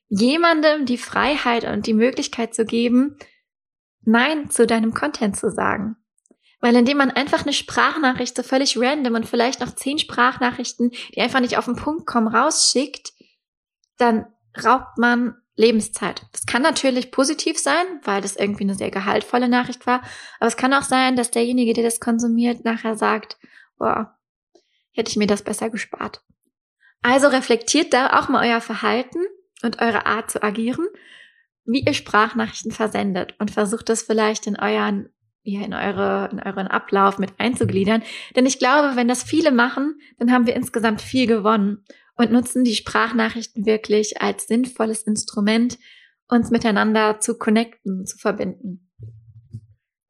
Jemandem 0.09 0.85
die 0.85 0.99
Freiheit 0.99 1.65
und 1.65 1.87
die 1.87 1.95
Möglichkeit 1.95 2.55
zu 2.55 2.65
geben, 2.65 3.17
Nein 4.05 4.51
zu 4.51 4.67
deinem 4.67 4.95
Content 4.95 5.37
zu 5.37 5.51
sagen. 5.51 5.97
Weil 6.61 6.77
indem 6.77 6.99
man 6.99 7.11
einfach 7.11 7.43
eine 7.43 7.53
Sprachnachricht 7.53 8.37
so 8.37 8.43
völlig 8.43 8.79
random 8.79 9.15
und 9.15 9.27
vielleicht 9.27 9.61
noch 9.61 9.75
zehn 9.75 9.99
Sprachnachrichten, 9.99 10.91
die 11.15 11.21
einfach 11.21 11.41
nicht 11.41 11.57
auf 11.57 11.65
den 11.65 11.77
Punkt 11.77 12.07
kommen, 12.07 12.29
rausschickt, 12.29 13.13
dann 13.97 14.27
raubt 14.63 14.99
man 14.99 15.37
Lebenszeit. 15.57 16.23
Das 16.33 16.47
kann 16.47 16.63
natürlich 16.63 17.11
positiv 17.11 17.59
sein, 17.59 17.85
weil 18.05 18.21
das 18.21 18.37
irgendwie 18.37 18.65
eine 18.65 18.75
sehr 18.75 18.91
gehaltvolle 18.91 19.49
Nachricht 19.49 19.87
war. 19.87 20.03
Aber 20.39 20.49
es 20.49 20.57
kann 20.57 20.73
auch 20.73 20.83
sein, 20.83 21.17
dass 21.17 21.31
derjenige, 21.31 21.73
der 21.73 21.85
das 21.85 22.01
konsumiert, 22.01 22.65
nachher 22.65 22.97
sagt, 22.97 23.39
boah, 23.77 24.19
hätte 24.93 25.11
ich 25.11 25.17
mir 25.17 25.27
das 25.27 25.43
besser 25.43 25.71
gespart. 25.71 26.23
Also 27.03 27.29
reflektiert 27.29 27.93
da 27.93 28.19
auch 28.19 28.29
mal 28.29 28.49
euer 28.49 28.61
Verhalten 28.61 29.19
und 29.63 29.81
eure 29.83 30.07
Art 30.07 30.31
zu 30.31 30.43
agieren, 30.43 30.87
wie 31.65 31.85
ihr 31.85 31.95
Sprachnachrichten 31.95 32.73
versendet 32.73 33.35
und 33.39 33.51
versucht 33.51 33.89
das 33.89 34.03
vielleicht 34.03 34.47
in 34.47 34.59
euren 34.59 35.09
ja, 35.45 35.63
in, 35.63 35.75
eure, 35.75 36.29
in 36.31 36.41
euren 36.41 36.69
Ablauf 36.69 37.19
mit 37.19 37.33
einzugliedern. 37.39 38.03
Denn 38.37 38.47
ich 38.47 38.61
glaube, 38.61 38.95
wenn 38.97 39.09
das 39.09 39.25
viele 39.25 39.51
machen, 39.51 39.99
dann 40.19 40.31
haben 40.31 40.47
wir 40.47 40.55
insgesamt 40.55 41.03
viel 41.03 41.27
gewonnen 41.27 41.85
und 42.17 42.31
nutzen 42.31 42.65
die 42.65 42.77
Sprachnachrichten 42.77 43.67
wirklich 43.67 44.23
als 44.23 44.47
sinnvolles 44.47 45.03
Instrument, 45.03 45.79
uns 46.29 46.51
miteinander 46.51 47.19
zu 47.21 47.37
connecten, 47.39 48.07
zu 48.07 48.19
verbinden. 48.19 48.91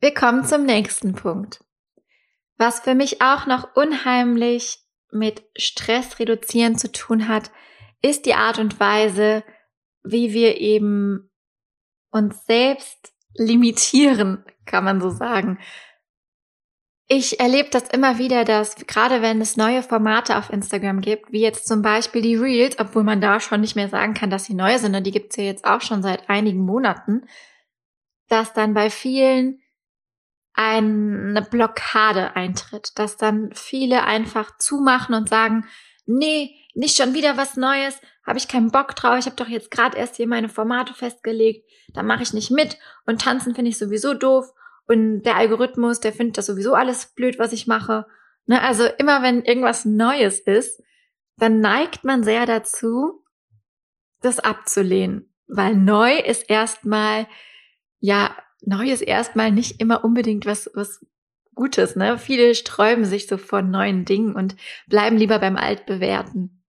Wir 0.00 0.12
kommen 0.12 0.44
zum 0.44 0.66
nächsten 0.66 1.14
Punkt. 1.14 1.61
Was 2.56 2.80
für 2.80 2.94
mich 2.94 3.22
auch 3.22 3.46
noch 3.46 3.74
unheimlich 3.74 4.78
mit 5.10 5.44
Stress 5.56 6.18
reduzieren 6.18 6.78
zu 6.78 6.90
tun 6.90 7.28
hat, 7.28 7.50
ist 8.02 8.26
die 8.26 8.34
Art 8.34 8.58
und 8.58 8.80
Weise, 8.80 9.44
wie 10.02 10.32
wir 10.32 10.58
eben 10.60 11.30
uns 12.10 12.44
selbst 12.46 13.12
limitieren, 13.34 14.44
kann 14.66 14.84
man 14.84 15.00
so 15.00 15.10
sagen. 15.10 15.58
Ich 17.08 17.40
erlebe 17.40 17.68
das 17.70 17.88
immer 17.88 18.18
wieder, 18.18 18.44
dass 18.44 18.76
gerade 18.86 19.22
wenn 19.22 19.40
es 19.40 19.56
neue 19.56 19.82
Formate 19.82 20.36
auf 20.38 20.50
Instagram 20.50 21.00
gibt, 21.00 21.32
wie 21.32 21.40
jetzt 21.40 21.66
zum 21.66 21.82
Beispiel 21.82 22.22
die 22.22 22.36
Reels, 22.36 22.78
obwohl 22.78 23.04
man 23.04 23.20
da 23.20 23.40
schon 23.40 23.60
nicht 23.60 23.76
mehr 23.76 23.88
sagen 23.88 24.14
kann, 24.14 24.30
dass 24.30 24.44
sie 24.44 24.54
neu 24.54 24.78
sind, 24.78 24.94
und 24.94 25.04
die 25.04 25.10
gibt's 25.10 25.36
ja 25.36 25.44
jetzt 25.44 25.64
auch 25.64 25.80
schon 25.80 26.02
seit 26.02 26.30
einigen 26.30 26.60
Monaten, 26.60 27.26
dass 28.28 28.52
dann 28.54 28.72
bei 28.72 28.88
vielen 28.88 29.61
eine 30.54 31.42
Blockade 31.42 32.36
eintritt, 32.36 32.98
dass 32.98 33.16
dann 33.16 33.50
viele 33.54 34.04
einfach 34.04 34.58
zumachen 34.58 35.14
und 35.14 35.28
sagen, 35.28 35.66
nee, 36.06 36.54
nicht 36.74 36.96
schon 36.96 37.14
wieder 37.14 37.36
was 37.36 37.56
Neues, 37.56 38.00
habe 38.26 38.38
ich 38.38 38.48
keinen 38.48 38.70
Bock 38.70 38.94
drauf, 38.94 39.18
ich 39.18 39.26
habe 39.26 39.36
doch 39.36 39.48
jetzt 39.48 39.70
gerade 39.70 39.96
erst 39.96 40.16
hier 40.16 40.28
meine 40.28 40.48
Formate 40.48 40.94
festgelegt, 40.94 41.68
da 41.92 42.02
mache 42.02 42.22
ich 42.22 42.32
nicht 42.32 42.50
mit 42.50 42.78
und 43.06 43.20
tanzen 43.20 43.54
finde 43.54 43.70
ich 43.70 43.78
sowieso 43.78 44.14
doof 44.14 44.52
und 44.86 45.22
der 45.22 45.36
Algorithmus, 45.36 46.00
der 46.00 46.12
findet 46.12 46.38
das 46.38 46.46
sowieso 46.46 46.74
alles 46.74 47.06
blöd, 47.14 47.38
was 47.38 47.52
ich 47.52 47.66
mache. 47.66 48.06
Ne? 48.46 48.60
Also 48.60 48.84
immer 48.98 49.22
wenn 49.22 49.42
irgendwas 49.42 49.84
Neues 49.84 50.40
ist, 50.40 50.82
dann 51.36 51.60
neigt 51.60 52.04
man 52.04 52.24
sehr 52.24 52.46
dazu, 52.46 53.24
das 54.20 54.38
abzulehnen, 54.38 55.34
weil 55.48 55.74
neu 55.74 56.16
ist 56.16 56.48
erstmal, 56.48 57.26
ja, 57.98 58.36
neu 58.64 58.90
ist 58.90 59.02
erstmal 59.02 59.50
nicht 59.50 59.80
immer 59.80 60.04
unbedingt 60.04 60.46
was, 60.46 60.70
was 60.74 61.04
Gutes, 61.54 61.96
ne? 61.96 62.18
Viele 62.18 62.54
sträuben 62.54 63.04
sich 63.04 63.26
so 63.26 63.36
vor 63.36 63.60
neuen 63.60 64.04
Dingen 64.04 64.34
und 64.34 64.56
bleiben 64.86 65.16
lieber 65.16 65.38
beim 65.38 65.56
Altbewährten. 65.56 66.62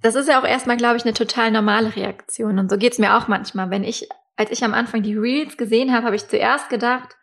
Das 0.00 0.14
ist 0.14 0.28
ja 0.28 0.40
auch 0.40 0.46
erstmal, 0.46 0.78
glaube 0.78 0.96
ich, 0.96 1.04
eine 1.04 1.12
total 1.12 1.50
normale 1.50 1.94
Reaktion. 1.94 2.58
Und 2.58 2.70
so 2.70 2.78
geht's 2.78 2.98
mir 2.98 3.18
auch 3.18 3.28
manchmal. 3.28 3.68
Wenn 3.68 3.84
ich, 3.84 4.08
als 4.36 4.50
ich 4.50 4.64
am 4.64 4.72
Anfang 4.72 5.02
die 5.02 5.16
Reels 5.16 5.58
gesehen 5.58 5.92
habe, 5.92 6.06
habe 6.06 6.16
ich 6.16 6.26
zuerst 6.28 6.70
gedacht, 6.70 7.16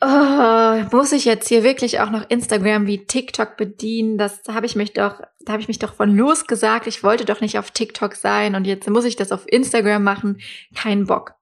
oh, 0.00 0.96
muss 0.96 1.12
ich 1.12 1.26
jetzt 1.26 1.48
hier 1.48 1.62
wirklich 1.62 2.00
auch 2.00 2.10
noch 2.10 2.28
Instagram 2.30 2.86
wie 2.86 3.04
TikTok 3.04 3.58
bedienen? 3.58 4.16
Das 4.16 4.40
habe 4.48 4.64
ich 4.64 4.74
mich 4.74 4.94
doch, 4.94 5.20
da 5.40 5.52
habe 5.52 5.60
ich 5.60 5.68
mich 5.68 5.78
doch 5.78 5.92
von 5.92 6.16
losgesagt. 6.16 6.86
Ich 6.86 7.04
wollte 7.04 7.26
doch 7.26 7.42
nicht 7.42 7.58
auf 7.58 7.70
TikTok 7.70 8.14
sein 8.14 8.54
und 8.54 8.66
jetzt 8.66 8.88
muss 8.88 9.04
ich 9.04 9.16
das 9.16 9.32
auf 9.32 9.44
Instagram 9.46 10.02
machen. 10.02 10.40
Kein 10.74 11.06
Bock. 11.06 11.34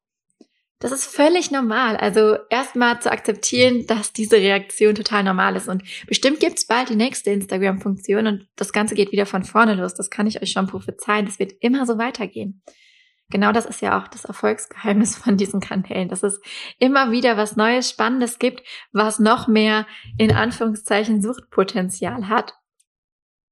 Das 0.80 0.92
ist 0.92 1.04
völlig 1.04 1.50
normal. 1.50 1.98
Also 1.98 2.38
erstmal 2.48 3.00
zu 3.02 3.12
akzeptieren, 3.12 3.86
dass 3.86 4.14
diese 4.14 4.36
Reaktion 4.36 4.94
total 4.94 5.22
normal 5.22 5.54
ist. 5.54 5.68
Und 5.68 5.82
bestimmt 6.06 6.40
gibt's 6.40 6.66
bald 6.66 6.88
die 6.88 6.96
nächste 6.96 7.30
Instagram-Funktion 7.30 8.26
und 8.26 8.48
das 8.56 8.72
Ganze 8.72 8.94
geht 8.94 9.12
wieder 9.12 9.26
von 9.26 9.44
vorne 9.44 9.74
los. 9.74 9.92
Das 9.92 10.08
kann 10.08 10.26
ich 10.26 10.40
euch 10.40 10.52
schon 10.52 10.66
prophezeien. 10.66 11.26
Das 11.26 11.38
wird 11.38 11.52
immer 11.60 11.84
so 11.84 11.98
weitergehen. 11.98 12.62
Genau 13.30 13.52
das 13.52 13.66
ist 13.66 13.82
ja 13.82 14.00
auch 14.00 14.08
das 14.08 14.24
Erfolgsgeheimnis 14.24 15.16
von 15.16 15.36
diesen 15.36 15.60
Kanälen, 15.60 16.08
dass 16.08 16.22
es 16.22 16.40
immer 16.78 17.10
wieder 17.12 17.36
was 17.36 17.56
Neues, 17.56 17.90
Spannendes 17.90 18.38
gibt, 18.38 18.62
was 18.92 19.18
noch 19.18 19.48
mehr 19.48 19.86
in 20.16 20.32
Anführungszeichen 20.32 21.20
Suchtpotenzial 21.20 22.28
hat. 22.28 22.54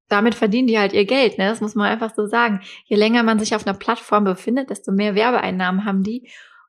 Damit 0.09 0.35
verdienen 0.35 0.67
die 0.67 0.79
halt 0.79 0.95
ihr 0.95 1.05
Geld, 1.05 1.37
ne? 1.37 1.51
Das 1.51 1.61
muss 1.61 1.75
man 1.75 1.91
einfach 1.91 2.15
so 2.17 2.27
sagen. 2.27 2.63
Je 2.87 2.97
länger 2.97 3.23
man 3.23 3.39
sich 3.39 3.55
auf 3.55 3.67
einer 3.67 3.77
Plattform 3.77 4.25
befindet, 4.25 4.71
desto 4.71 4.93
mehr 4.93 5.15
Werbeeinnahmen 5.15 5.85
haben 5.85 6.03
die 6.03 6.27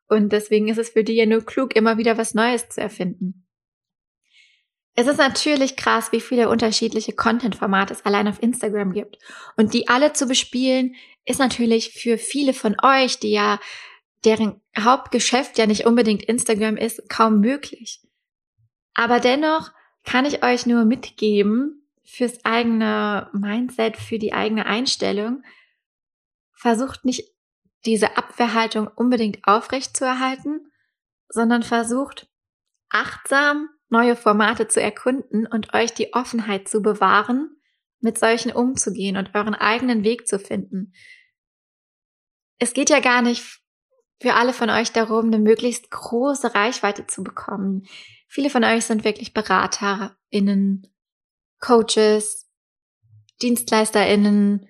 und 0.10 0.30
deswegen 0.32 0.68
ist 0.68 0.78
es 0.78 0.89
für 0.89 1.04
die 1.04 1.16
ja 1.16 1.25
nur 1.25 1.46
klug, 1.46 1.75
immer 1.75 1.98
wieder 1.98 2.18
was 2.18 2.34
Neues 2.34 2.70
zu 2.70 2.82
erfinden. 2.82 3.46
Es 4.96 5.08
ist 5.08 5.18
natürlich 5.18 5.78
krass, 5.78 6.12
wie 6.12 6.20
viele 6.20 6.50
unterschiedliche 6.50 7.13
Content-Formate 7.13 7.94
es 7.94 8.06
allein 8.06 8.28
auf 8.28 8.44
Instagram 8.44 8.92
gibt. 8.92 9.18
Und 9.56 9.74
die 9.74 9.88
alle 9.88 10.12
zu 10.12 10.28
bespielen, 10.28 10.96
ist 11.24 11.39
natürlich 11.39 11.92
für 11.92 12.18
viele 12.18 12.54
von 12.54 12.75
euch, 12.84 13.20
die 13.20 13.32
ja, 13.32 13.60
deren 14.25 14.60
Hauptgeschäft 14.78 15.58
ja 15.58 15.68
nicht 15.68 15.86
unbedingt 15.86 16.24
Instagram 16.24 16.75
ist, 16.75 17.08
kaum 17.08 17.39
möglich. 17.39 18.01
Aber 18.94 19.22
dennoch 19.22 19.72
kann 20.04 20.25
ich 20.25 20.44
euch 20.44 20.66
nur 20.66 20.84
mitgeben, 20.84 21.88
fürs 22.04 22.44
eigene 22.44 23.30
Mindset, 23.32 23.96
für 23.96 24.18
die 24.18 24.34
eigene 24.34 24.66
Einstellung, 24.66 25.44
versucht 26.51 27.06
nicht 27.06 27.32
diese 27.86 28.17
Abwehrhaltung 28.17 28.88
unbedingt 28.88 29.39
aufrecht 29.45 29.95
zu 29.95 30.05
erhalten, 30.05 30.71
sondern 31.29 31.63
versucht 31.63 32.29
achtsam 32.89 33.69
neue 33.89 34.15
Formate 34.15 34.67
zu 34.67 34.81
erkunden 34.81 35.48
und 35.48 35.74
euch 35.74 35.93
die 35.93 36.13
Offenheit 36.13 36.67
zu 36.67 36.81
bewahren, 36.81 37.55
mit 38.01 38.17
solchen 38.17 38.51
umzugehen 38.51 39.17
und 39.17 39.36
euren 39.36 39.55
eigenen 39.55 40.03
Weg 40.03 40.27
zu 40.27 40.39
finden. 40.39 40.93
Es 42.59 42.74
geht 42.74 42.89
ja 42.89 43.00
gar 43.00 43.21
nicht 43.21 43.62
für 44.21 44.33
alle 44.33 44.53
von 44.53 44.69
euch 44.69 44.91
darum, 44.91 45.27
eine 45.27 45.39
möglichst 45.39 45.89
große 45.91 46.53
Reichweite 46.53 47.07
zu 47.07 47.24
bekommen. 47.24 47.88
Viele 48.27 48.50
von 48.50 48.63
euch 48.63 48.86
sind 48.86 49.03
wirklich 49.03 49.33
BeraterInnen, 49.33 50.93
Coaches, 51.59 52.49
DienstleisterInnen, 53.41 54.67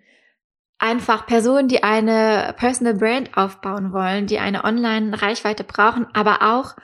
einfach 0.79 1.27
Personen, 1.27 1.67
die 1.67 1.83
eine 1.83 2.55
Personal 2.57 2.95
Brand 2.95 3.37
aufbauen 3.37 3.91
wollen, 3.91 4.27
die 4.27 4.39
eine 4.39 4.63
Online-Reichweite 4.63 5.65
brauchen, 5.65 6.07
aber 6.13 6.41
auch 6.41 6.75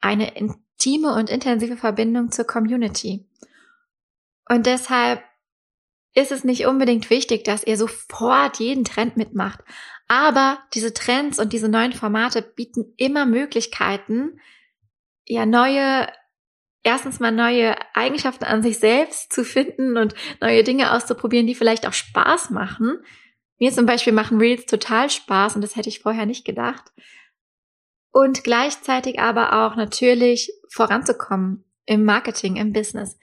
eine 0.00 0.36
intime 0.36 1.14
und 1.14 1.30
intensive 1.30 1.76
Verbindung 1.76 2.30
zur 2.32 2.44
Community. 2.44 3.26
Und 4.48 4.66
deshalb 4.66 5.22
ist 6.14 6.32
es 6.32 6.44
nicht 6.44 6.66
unbedingt 6.66 7.08
wichtig, 7.08 7.44
dass 7.44 7.64
ihr 7.64 7.76
sofort 7.76 8.58
jeden 8.58 8.84
Trend 8.84 9.16
mitmacht. 9.16 9.60
Aber 10.08 10.58
diese 10.74 10.92
Trends 10.92 11.38
und 11.38 11.52
diese 11.52 11.68
neuen 11.68 11.92
Formate 11.92 12.42
bieten 12.42 12.94
immer 12.96 13.26
Möglichkeiten, 13.26 14.40
ja, 15.24 15.44
neue, 15.44 16.08
erstens 16.82 17.20
mal 17.20 17.32
neue 17.32 17.76
Eigenschaften 17.94 18.44
an 18.44 18.62
sich 18.62 18.78
selbst 18.78 19.32
zu 19.32 19.44
finden 19.44 19.96
und 19.96 20.14
neue 20.40 20.64
Dinge 20.64 20.92
auszuprobieren, 20.92 21.46
die 21.46 21.54
vielleicht 21.54 21.86
auch 21.86 21.92
Spaß 21.92 22.50
machen, 22.50 23.00
mir 23.58 23.72
zum 23.72 23.86
Beispiel 23.86 24.12
machen 24.12 24.38
Reels 24.38 24.66
total 24.66 25.10
Spaß 25.10 25.56
und 25.56 25.62
das 25.62 25.76
hätte 25.76 25.88
ich 25.88 26.00
vorher 26.00 26.26
nicht 26.26 26.44
gedacht. 26.44 26.92
Und 28.12 28.44
gleichzeitig 28.44 29.18
aber 29.18 29.66
auch 29.66 29.76
natürlich 29.76 30.50
voranzukommen 30.70 31.64
im 31.84 32.04
Marketing, 32.04 32.56
im 32.56 32.72
Business. 32.72 33.18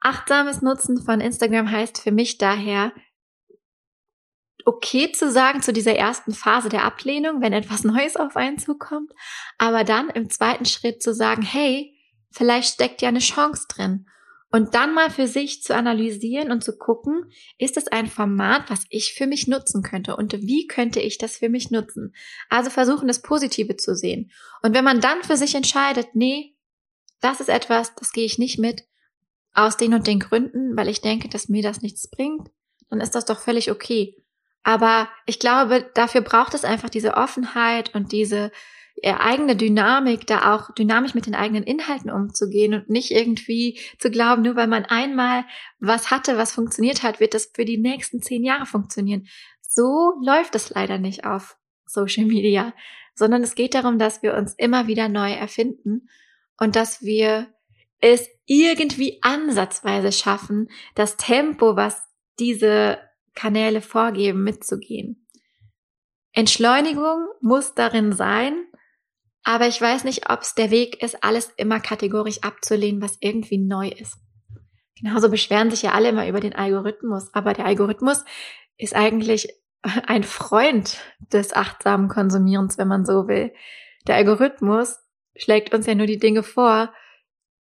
Achtsames 0.00 0.62
Nutzen 0.62 1.02
von 1.02 1.20
Instagram 1.20 1.70
heißt 1.70 2.00
für 2.00 2.10
mich 2.10 2.38
daher, 2.38 2.92
okay 4.64 5.12
zu 5.12 5.30
sagen 5.30 5.62
zu 5.62 5.72
dieser 5.72 5.94
ersten 5.94 6.32
Phase 6.32 6.68
der 6.68 6.84
Ablehnung, 6.84 7.40
wenn 7.40 7.52
etwas 7.52 7.84
Neues 7.84 8.16
auf 8.16 8.36
einen 8.36 8.58
zukommt, 8.58 9.12
aber 9.58 9.84
dann 9.84 10.08
im 10.10 10.30
zweiten 10.30 10.64
Schritt 10.64 11.02
zu 11.02 11.14
sagen, 11.14 11.42
hey, 11.42 11.94
vielleicht 12.30 12.74
steckt 12.74 13.02
ja 13.02 13.08
eine 13.08 13.18
Chance 13.18 13.66
drin 13.68 14.06
und 14.50 14.74
dann 14.74 14.94
mal 14.94 15.10
für 15.10 15.26
sich 15.26 15.62
zu 15.62 15.74
analysieren 15.74 16.50
und 16.50 16.64
zu 16.64 16.76
gucken, 16.76 17.30
ist 17.58 17.76
es 17.76 17.86
ein 17.86 18.06
Format, 18.08 18.68
was 18.68 18.84
ich 18.90 19.14
für 19.14 19.26
mich 19.26 19.46
nutzen 19.46 19.82
könnte 19.82 20.16
und 20.16 20.32
wie 20.42 20.66
könnte 20.66 21.00
ich 21.00 21.18
das 21.18 21.38
für 21.38 21.48
mich 21.48 21.70
nutzen? 21.70 22.14
Also 22.48 22.70
versuchen, 22.70 23.06
das 23.06 23.22
Positive 23.22 23.76
zu 23.76 23.94
sehen. 23.94 24.30
Und 24.62 24.74
wenn 24.74 24.84
man 24.84 25.00
dann 25.00 25.22
für 25.22 25.36
sich 25.36 25.54
entscheidet, 25.54 26.08
nee, 26.14 26.56
das 27.20 27.40
ist 27.40 27.48
etwas, 27.48 27.94
das 27.94 28.12
gehe 28.12 28.24
ich 28.24 28.38
nicht 28.38 28.58
mit, 28.58 28.84
aus 29.52 29.76
den 29.76 29.94
und 29.94 30.06
den 30.06 30.20
Gründen, 30.20 30.76
weil 30.76 30.88
ich 30.88 31.00
denke, 31.00 31.28
dass 31.28 31.48
mir 31.48 31.62
das 31.62 31.82
nichts 31.82 32.08
bringt, 32.08 32.48
dann 32.88 33.00
ist 33.00 33.14
das 33.14 33.24
doch 33.24 33.40
völlig 33.40 33.70
okay. 33.70 34.16
Aber 34.62 35.08
ich 35.26 35.38
glaube, 35.38 35.90
dafür 35.94 36.20
braucht 36.20 36.54
es 36.54 36.64
einfach 36.64 36.90
diese 36.90 37.14
Offenheit 37.14 37.94
und 37.94 38.12
diese 38.12 38.52
eigene 39.04 39.56
Dynamik, 39.56 40.26
da 40.26 40.54
auch 40.54 40.74
dynamisch 40.74 41.14
mit 41.14 41.26
den 41.26 41.34
eigenen 41.34 41.64
Inhalten 41.64 42.10
umzugehen 42.10 42.74
und 42.74 42.90
nicht 42.90 43.10
irgendwie 43.10 43.80
zu 43.98 44.10
glauben, 44.10 44.42
nur 44.42 44.56
weil 44.56 44.66
man 44.66 44.84
einmal 44.84 45.44
was 45.78 46.10
hatte, 46.10 46.36
was 46.36 46.52
funktioniert 46.52 47.02
hat, 47.02 47.20
wird 47.20 47.34
das 47.34 47.50
für 47.54 47.64
die 47.64 47.78
nächsten 47.78 48.20
zehn 48.20 48.44
Jahre 48.44 48.66
funktionieren. 48.66 49.26
So 49.60 50.14
läuft 50.22 50.54
es 50.54 50.70
leider 50.70 50.98
nicht 50.98 51.24
auf 51.24 51.56
Social 51.86 52.26
Media, 52.26 52.74
sondern 53.14 53.42
es 53.42 53.54
geht 53.54 53.74
darum, 53.74 53.98
dass 53.98 54.22
wir 54.22 54.34
uns 54.34 54.54
immer 54.54 54.86
wieder 54.86 55.08
neu 55.08 55.32
erfinden 55.32 56.08
und 56.58 56.76
dass 56.76 57.02
wir 57.02 57.48
es 58.00 58.28
irgendwie 58.46 59.18
ansatzweise 59.22 60.12
schaffen, 60.12 60.68
das 60.94 61.16
Tempo, 61.16 61.76
was 61.76 62.02
diese 62.38 62.98
Kanäle 63.34 63.80
vorgeben, 63.80 64.42
mitzugehen. 64.42 65.26
Entschleunigung 66.32 67.26
muss 67.40 67.74
darin 67.74 68.12
sein, 68.12 68.66
aber 69.42 69.66
ich 69.66 69.80
weiß 69.80 70.04
nicht, 70.04 70.30
ob 70.30 70.42
es 70.42 70.54
der 70.54 70.70
Weg 70.70 71.02
ist, 71.02 71.24
alles 71.24 71.52
immer 71.56 71.80
kategorisch 71.80 72.42
abzulehnen, 72.42 73.00
was 73.00 73.16
irgendwie 73.20 73.58
neu 73.58 73.88
ist. 73.88 74.18
Genauso 75.00 75.30
beschweren 75.30 75.70
sich 75.70 75.82
ja 75.82 75.92
alle 75.92 76.10
immer 76.10 76.28
über 76.28 76.40
den 76.40 76.54
Algorithmus, 76.54 77.32
aber 77.32 77.54
der 77.54 77.64
Algorithmus 77.64 78.24
ist 78.76 78.94
eigentlich 78.94 79.48
ein 80.06 80.24
Freund 80.24 80.98
des 81.32 81.54
achtsamen 81.54 82.08
Konsumierens, 82.08 82.76
wenn 82.76 82.88
man 82.88 83.04
so 83.04 83.28
will. 83.28 83.52
Der 84.06 84.16
Algorithmus 84.16 84.98
schlägt 85.36 85.74
uns 85.74 85.86
ja 85.86 85.94
nur 85.94 86.06
die 86.06 86.18
Dinge 86.18 86.42
vor, 86.42 86.92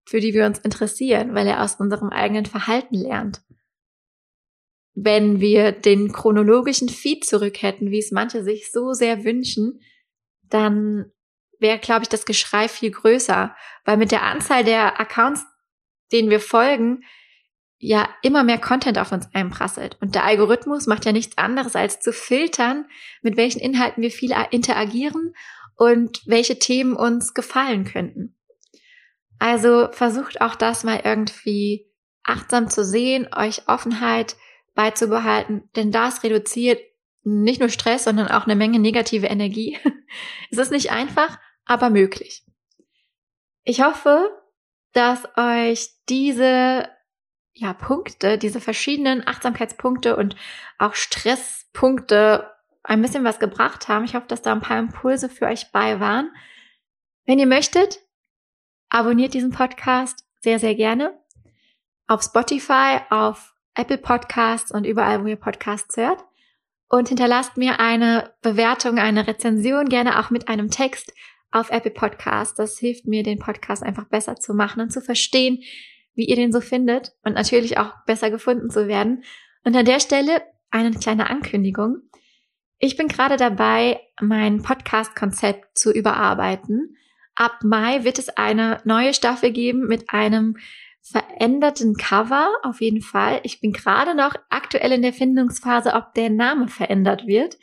für 0.06 0.20
die 0.20 0.32
wir 0.32 0.46
uns 0.46 0.58
interessieren, 0.60 1.34
weil 1.34 1.46
er 1.46 1.62
aus 1.62 1.74
unserem 1.74 2.10
eigenen 2.10 2.46
Verhalten 2.46 2.94
lernt. 2.94 3.42
Wenn 4.94 5.40
wir 5.40 5.72
den 5.72 6.12
chronologischen 6.12 6.88
Feed 6.88 7.24
zurück 7.26 7.60
hätten, 7.60 7.90
wie 7.90 7.98
es 7.98 8.12
manche 8.12 8.42
sich 8.42 8.70
so 8.72 8.92
sehr 8.92 9.24
wünschen, 9.24 9.80
dann 10.48 11.12
wäre, 11.58 11.78
glaube 11.78 12.02
ich, 12.02 12.08
das 12.08 12.26
Geschrei 12.26 12.68
viel 12.68 12.90
größer, 12.90 13.54
weil 13.84 13.96
mit 13.96 14.12
der 14.12 14.22
Anzahl 14.22 14.64
der 14.64 15.00
Accounts, 15.00 15.44
denen 16.12 16.30
wir 16.30 16.40
folgen, 16.40 17.02
ja 17.78 18.08
immer 18.22 18.42
mehr 18.42 18.58
Content 18.58 18.98
auf 18.98 19.12
uns 19.12 19.28
einprasselt. 19.34 19.96
Und 20.00 20.14
der 20.14 20.24
Algorithmus 20.24 20.86
macht 20.86 21.04
ja 21.04 21.12
nichts 21.12 21.36
anderes, 21.38 21.76
als 21.76 22.00
zu 22.00 22.12
filtern, 22.12 22.86
mit 23.22 23.36
welchen 23.36 23.60
Inhalten 23.60 24.02
wir 24.02 24.10
viel 24.10 24.34
interagieren 24.50 25.34
und 25.76 26.22
welche 26.26 26.58
Themen 26.58 26.94
uns 26.94 27.34
gefallen 27.34 27.84
könnten. 27.84 28.34
Also 29.38 29.88
versucht 29.92 30.40
auch 30.40 30.54
das 30.54 30.84
mal 30.84 31.02
irgendwie 31.04 31.90
achtsam 32.24 32.70
zu 32.70 32.84
sehen, 32.84 33.28
euch 33.34 33.68
Offenheit 33.68 34.36
beizubehalten, 34.74 35.68
denn 35.76 35.92
das 35.92 36.22
reduziert 36.22 36.80
nicht 37.22 37.60
nur 37.60 37.68
Stress, 37.68 38.04
sondern 38.04 38.28
auch 38.28 38.44
eine 38.44 38.54
Menge 38.54 38.78
negative 38.78 39.26
Energie. 39.26 39.78
es 40.50 40.58
ist 40.58 40.70
nicht 40.70 40.92
einfach, 40.92 41.38
aber 41.66 41.90
möglich. 41.90 42.44
Ich 43.64 43.82
hoffe, 43.82 44.30
dass 44.92 45.24
euch 45.36 45.90
diese 46.08 46.88
ja, 47.52 47.72
Punkte, 47.72 48.38
diese 48.38 48.60
verschiedenen 48.60 49.26
Achtsamkeitspunkte 49.26 50.16
und 50.16 50.36
auch 50.78 50.94
Stresspunkte 50.94 52.50
ein 52.82 53.02
bisschen 53.02 53.24
was 53.24 53.38
gebracht 53.38 53.88
haben. 53.88 54.04
Ich 54.04 54.14
hoffe, 54.14 54.26
dass 54.28 54.42
da 54.42 54.52
ein 54.52 54.60
paar 54.60 54.78
Impulse 54.78 55.28
für 55.28 55.46
euch 55.46 55.72
bei 55.72 55.98
waren. 56.00 56.30
Wenn 57.24 57.38
ihr 57.38 57.46
möchtet, 57.46 58.00
abonniert 58.88 59.34
diesen 59.34 59.50
Podcast 59.50 60.24
sehr, 60.40 60.58
sehr 60.58 60.74
gerne 60.74 61.18
auf 62.06 62.22
Spotify, 62.22 63.00
auf 63.10 63.54
Apple 63.74 63.98
Podcasts 63.98 64.70
und 64.70 64.84
überall, 64.84 65.22
wo 65.22 65.26
ihr 65.26 65.36
Podcasts 65.36 65.96
hört. 65.96 66.24
Und 66.88 67.08
hinterlasst 67.08 67.56
mir 67.56 67.80
eine 67.80 68.32
Bewertung, 68.42 68.98
eine 68.98 69.26
Rezension, 69.26 69.88
gerne 69.88 70.20
auch 70.20 70.30
mit 70.30 70.48
einem 70.48 70.70
Text 70.70 71.12
auf 71.50 71.70
Apple 71.70 71.90
Podcasts. 71.90 72.54
Das 72.54 72.78
hilft 72.78 73.06
mir, 73.06 73.22
den 73.22 73.38
Podcast 73.38 73.82
einfach 73.82 74.04
besser 74.04 74.36
zu 74.36 74.54
machen 74.54 74.80
und 74.80 74.90
zu 74.90 75.00
verstehen, 75.00 75.62
wie 76.14 76.24
ihr 76.24 76.36
den 76.36 76.52
so 76.52 76.60
findet 76.60 77.12
und 77.24 77.34
natürlich 77.34 77.78
auch 77.78 77.92
besser 78.06 78.30
gefunden 78.30 78.70
zu 78.70 78.88
werden. 78.88 79.22
Und 79.64 79.76
an 79.76 79.84
der 79.84 80.00
Stelle 80.00 80.42
eine 80.70 80.90
kleine 80.92 81.30
Ankündigung. 81.30 81.98
Ich 82.78 82.96
bin 82.96 83.08
gerade 83.08 83.36
dabei, 83.36 84.00
mein 84.20 84.62
Podcast-Konzept 84.62 85.78
zu 85.78 85.92
überarbeiten. 85.92 86.96
Ab 87.34 87.60
Mai 87.62 88.04
wird 88.04 88.18
es 88.18 88.28
eine 88.30 88.80
neue 88.84 89.14
Staffel 89.14 89.50
geben 89.52 89.86
mit 89.86 90.10
einem 90.10 90.56
veränderten 91.02 91.94
Cover 91.94 92.48
auf 92.62 92.80
jeden 92.80 93.00
Fall. 93.00 93.40
Ich 93.44 93.60
bin 93.60 93.72
gerade 93.72 94.14
noch 94.14 94.34
aktuell 94.50 94.92
in 94.92 95.02
der 95.02 95.12
Findungsphase, 95.12 95.94
ob 95.94 96.14
der 96.14 96.30
Name 96.30 96.68
verändert 96.68 97.26
wird. 97.26 97.58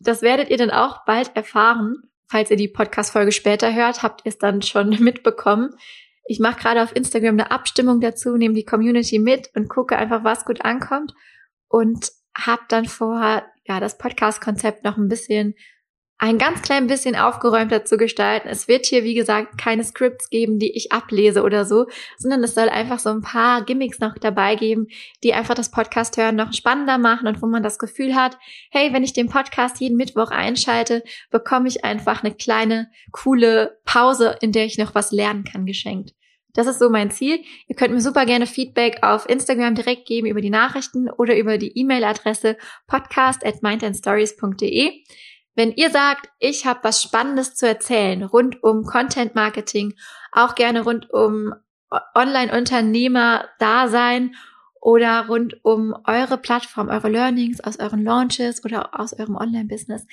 Das 0.00 0.22
werdet 0.22 0.50
ihr 0.50 0.56
dann 0.56 0.70
auch 0.70 1.04
bald 1.04 1.36
erfahren. 1.36 2.09
Falls 2.30 2.48
ihr 2.48 2.56
die 2.56 2.68
Podcast-Folge 2.68 3.32
später 3.32 3.74
hört, 3.74 4.04
habt 4.04 4.24
ihr 4.24 4.28
es 4.28 4.38
dann 4.38 4.62
schon 4.62 4.90
mitbekommen. 5.00 5.74
Ich 6.24 6.38
mache 6.38 6.60
gerade 6.60 6.80
auf 6.80 6.94
Instagram 6.94 7.34
eine 7.34 7.50
Abstimmung 7.50 8.00
dazu, 8.00 8.36
nehme 8.36 8.54
die 8.54 8.64
Community 8.64 9.18
mit 9.18 9.50
und 9.56 9.68
gucke 9.68 9.96
einfach, 9.96 10.22
was 10.22 10.44
gut 10.44 10.64
ankommt 10.64 11.12
und 11.66 12.12
habe 12.36 12.62
dann 12.68 12.84
vor, 12.84 13.42
ja, 13.64 13.80
das 13.80 13.98
Podcast-Konzept 13.98 14.84
noch 14.84 14.96
ein 14.96 15.08
bisschen, 15.08 15.56
ein 16.20 16.36
ganz 16.36 16.60
klein 16.60 16.86
bisschen 16.86 17.16
aufgeräumter 17.16 17.86
zu 17.86 17.96
gestalten. 17.96 18.46
Es 18.46 18.68
wird 18.68 18.84
hier, 18.84 19.04
wie 19.04 19.14
gesagt, 19.14 19.56
keine 19.56 19.82
Scripts 19.82 20.28
geben, 20.28 20.58
die 20.58 20.70
ich 20.76 20.92
ablese 20.92 21.42
oder 21.42 21.64
so, 21.64 21.86
sondern 22.18 22.44
es 22.44 22.54
soll 22.54 22.68
einfach 22.68 22.98
so 22.98 23.08
ein 23.08 23.22
paar 23.22 23.64
Gimmicks 23.64 24.00
noch 24.00 24.18
dabei 24.18 24.54
geben, 24.54 24.88
die 25.24 25.32
einfach 25.32 25.54
das 25.54 25.70
Podcast 25.70 26.18
hören 26.18 26.36
noch 26.36 26.52
spannender 26.52 26.98
machen 26.98 27.26
und 27.26 27.40
wo 27.40 27.46
man 27.46 27.62
das 27.62 27.78
Gefühl 27.78 28.14
hat, 28.14 28.36
hey, 28.70 28.92
wenn 28.92 29.02
ich 29.02 29.14
den 29.14 29.30
Podcast 29.30 29.80
jeden 29.80 29.96
Mittwoch 29.96 30.30
einschalte, 30.30 31.02
bekomme 31.30 31.68
ich 31.68 31.86
einfach 31.86 32.22
eine 32.22 32.34
kleine, 32.34 32.90
coole 33.12 33.78
Pause, 33.86 34.36
in 34.42 34.52
der 34.52 34.66
ich 34.66 34.76
noch 34.76 34.94
was 34.94 35.12
lernen 35.12 35.44
kann, 35.44 35.64
geschenkt. 35.64 36.12
Das 36.52 36.66
ist 36.66 36.80
so 36.80 36.90
mein 36.90 37.10
Ziel. 37.10 37.40
Ihr 37.66 37.76
könnt 37.76 37.94
mir 37.94 38.00
super 38.00 38.26
gerne 38.26 38.46
Feedback 38.46 38.98
auf 39.02 39.26
Instagram 39.26 39.74
direkt 39.74 40.06
geben 40.06 40.26
über 40.26 40.42
die 40.42 40.50
Nachrichten 40.50 41.08
oder 41.08 41.38
über 41.38 41.56
die 41.56 41.78
E-Mail-Adresse 41.78 42.58
podcast 42.86 43.46
at 43.46 43.62
mindandstories.de. 43.62 45.02
Wenn 45.54 45.72
ihr 45.72 45.90
sagt, 45.90 46.28
ich 46.38 46.66
habe 46.66 46.80
was 46.82 47.02
Spannendes 47.02 47.54
zu 47.54 47.66
erzählen 47.66 48.22
rund 48.22 48.62
um 48.62 48.84
Content 48.84 49.34
Marketing, 49.34 49.94
auch 50.32 50.54
gerne 50.54 50.82
rund 50.82 51.10
um 51.10 51.54
Online-Unternehmer-Dasein 52.14 54.36
oder 54.80 55.26
rund 55.26 55.62
um 55.64 55.96
eure 56.06 56.38
Plattform, 56.38 56.88
eure 56.88 57.08
Learnings 57.08 57.60
aus 57.60 57.78
euren 57.78 58.04
Launches 58.04 58.64
oder 58.64 58.98
aus 58.98 59.12
eurem 59.12 59.36
Online-Business, 59.36 60.06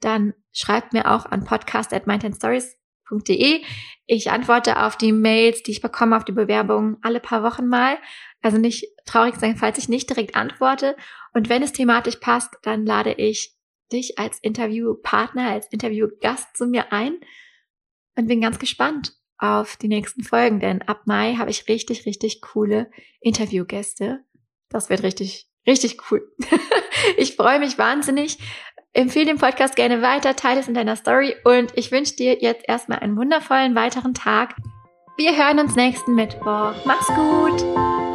dann 0.00 0.32
schreibt 0.52 0.92
mir 0.92 1.10
auch 1.10 1.26
an 1.26 1.44
podcast 1.44 1.92
at 1.92 2.06
mindandstories.de 2.06 2.84
www.bewerbung.de. 3.14 3.62
Ich 4.06 4.30
antworte 4.30 4.82
auf 4.82 4.96
die 4.96 5.12
Mails, 5.12 5.62
die 5.62 5.72
ich 5.72 5.80
bekomme, 5.80 6.16
auf 6.16 6.24
die 6.24 6.32
Bewerbungen 6.32 6.98
alle 7.02 7.20
paar 7.20 7.42
Wochen 7.42 7.66
mal. 7.66 7.96
Also 8.42 8.58
nicht 8.58 8.86
traurig 9.06 9.36
sein, 9.36 9.56
falls 9.56 9.78
ich 9.78 9.88
nicht 9.88 10.10
direkt 10.10 10.36
antworte. 10.36 10.96
Und 11.32 11.48
wenn 11.48 11.62
es 11.62 11.72
thematisch 11.72 12.16
passt, 12.16 12.54
dann 12.62 12.84
lade 12.84 13.12
ich 13.12 13.53
dich 13.92 14.18
als 14.18 14.38
Interviewpartner, 14.40 15.50
als 15.50 15.66
Interviewgast 15.68 16.56
zu 16.56 16.66
mir 16.66 16.92
ein 16.92 17.16
und 18.16 18.28
bin 18.28 18.40
ganz 18.40 18.58
gespannt 18.58 19.16
auf 19.38 19.76
die 19.76 19.88
nächsten 19.88 20.22
Folgen, 20.22 20.60
denn 20.60 20.82
ab 20.82 21.02
Mai 21.06 21.34
habe 21.34 21.50
ich 21.50 21.68
richtig, 21.68 22.06
richtig 22.06 22.40
coole 22.40 22.90
Interviewgäste. 23.20 24.24
Das 24.68 24.90
wird 24.90 25.02
richtig, 25.02 25.48
richtig 25.66 25.98
cool. 26.10 26.32
ich 27.16 27.36
freue 27.36 27.58
mich 27.58 27.78
wahnsinnig. 27.78 28.38
Empfehle 28.92 29.26
den 29.26 29.38
Podcast 29.38 29.74
gerne 29.74 30.02
weiter, 30.02 30.36
teile 30.36 30.60
es 30.60 30.68
in 30.68 30.74
deiner 30.74 30.96
Story 30.96 31.34
und 31.44 31.76
ich 31.76 31.90
wünsche 31.90 32.14
dir 32.14 32.40
jetzt 32.40 32.64
erstmal 32.68 33.00
einen 33.00 33.16
wundervollen 33.16 33.74
weiteren 33.74 34.14
Tag. 34.14 34.54
Wir 35.16 35.36
hören 35.36 35.58
uns 35.58 35.74
nächsten 35.74 36.14
Mittwoch. 36.14 36.74
Mach's 36.84 37.08
gut! 37.08 38.13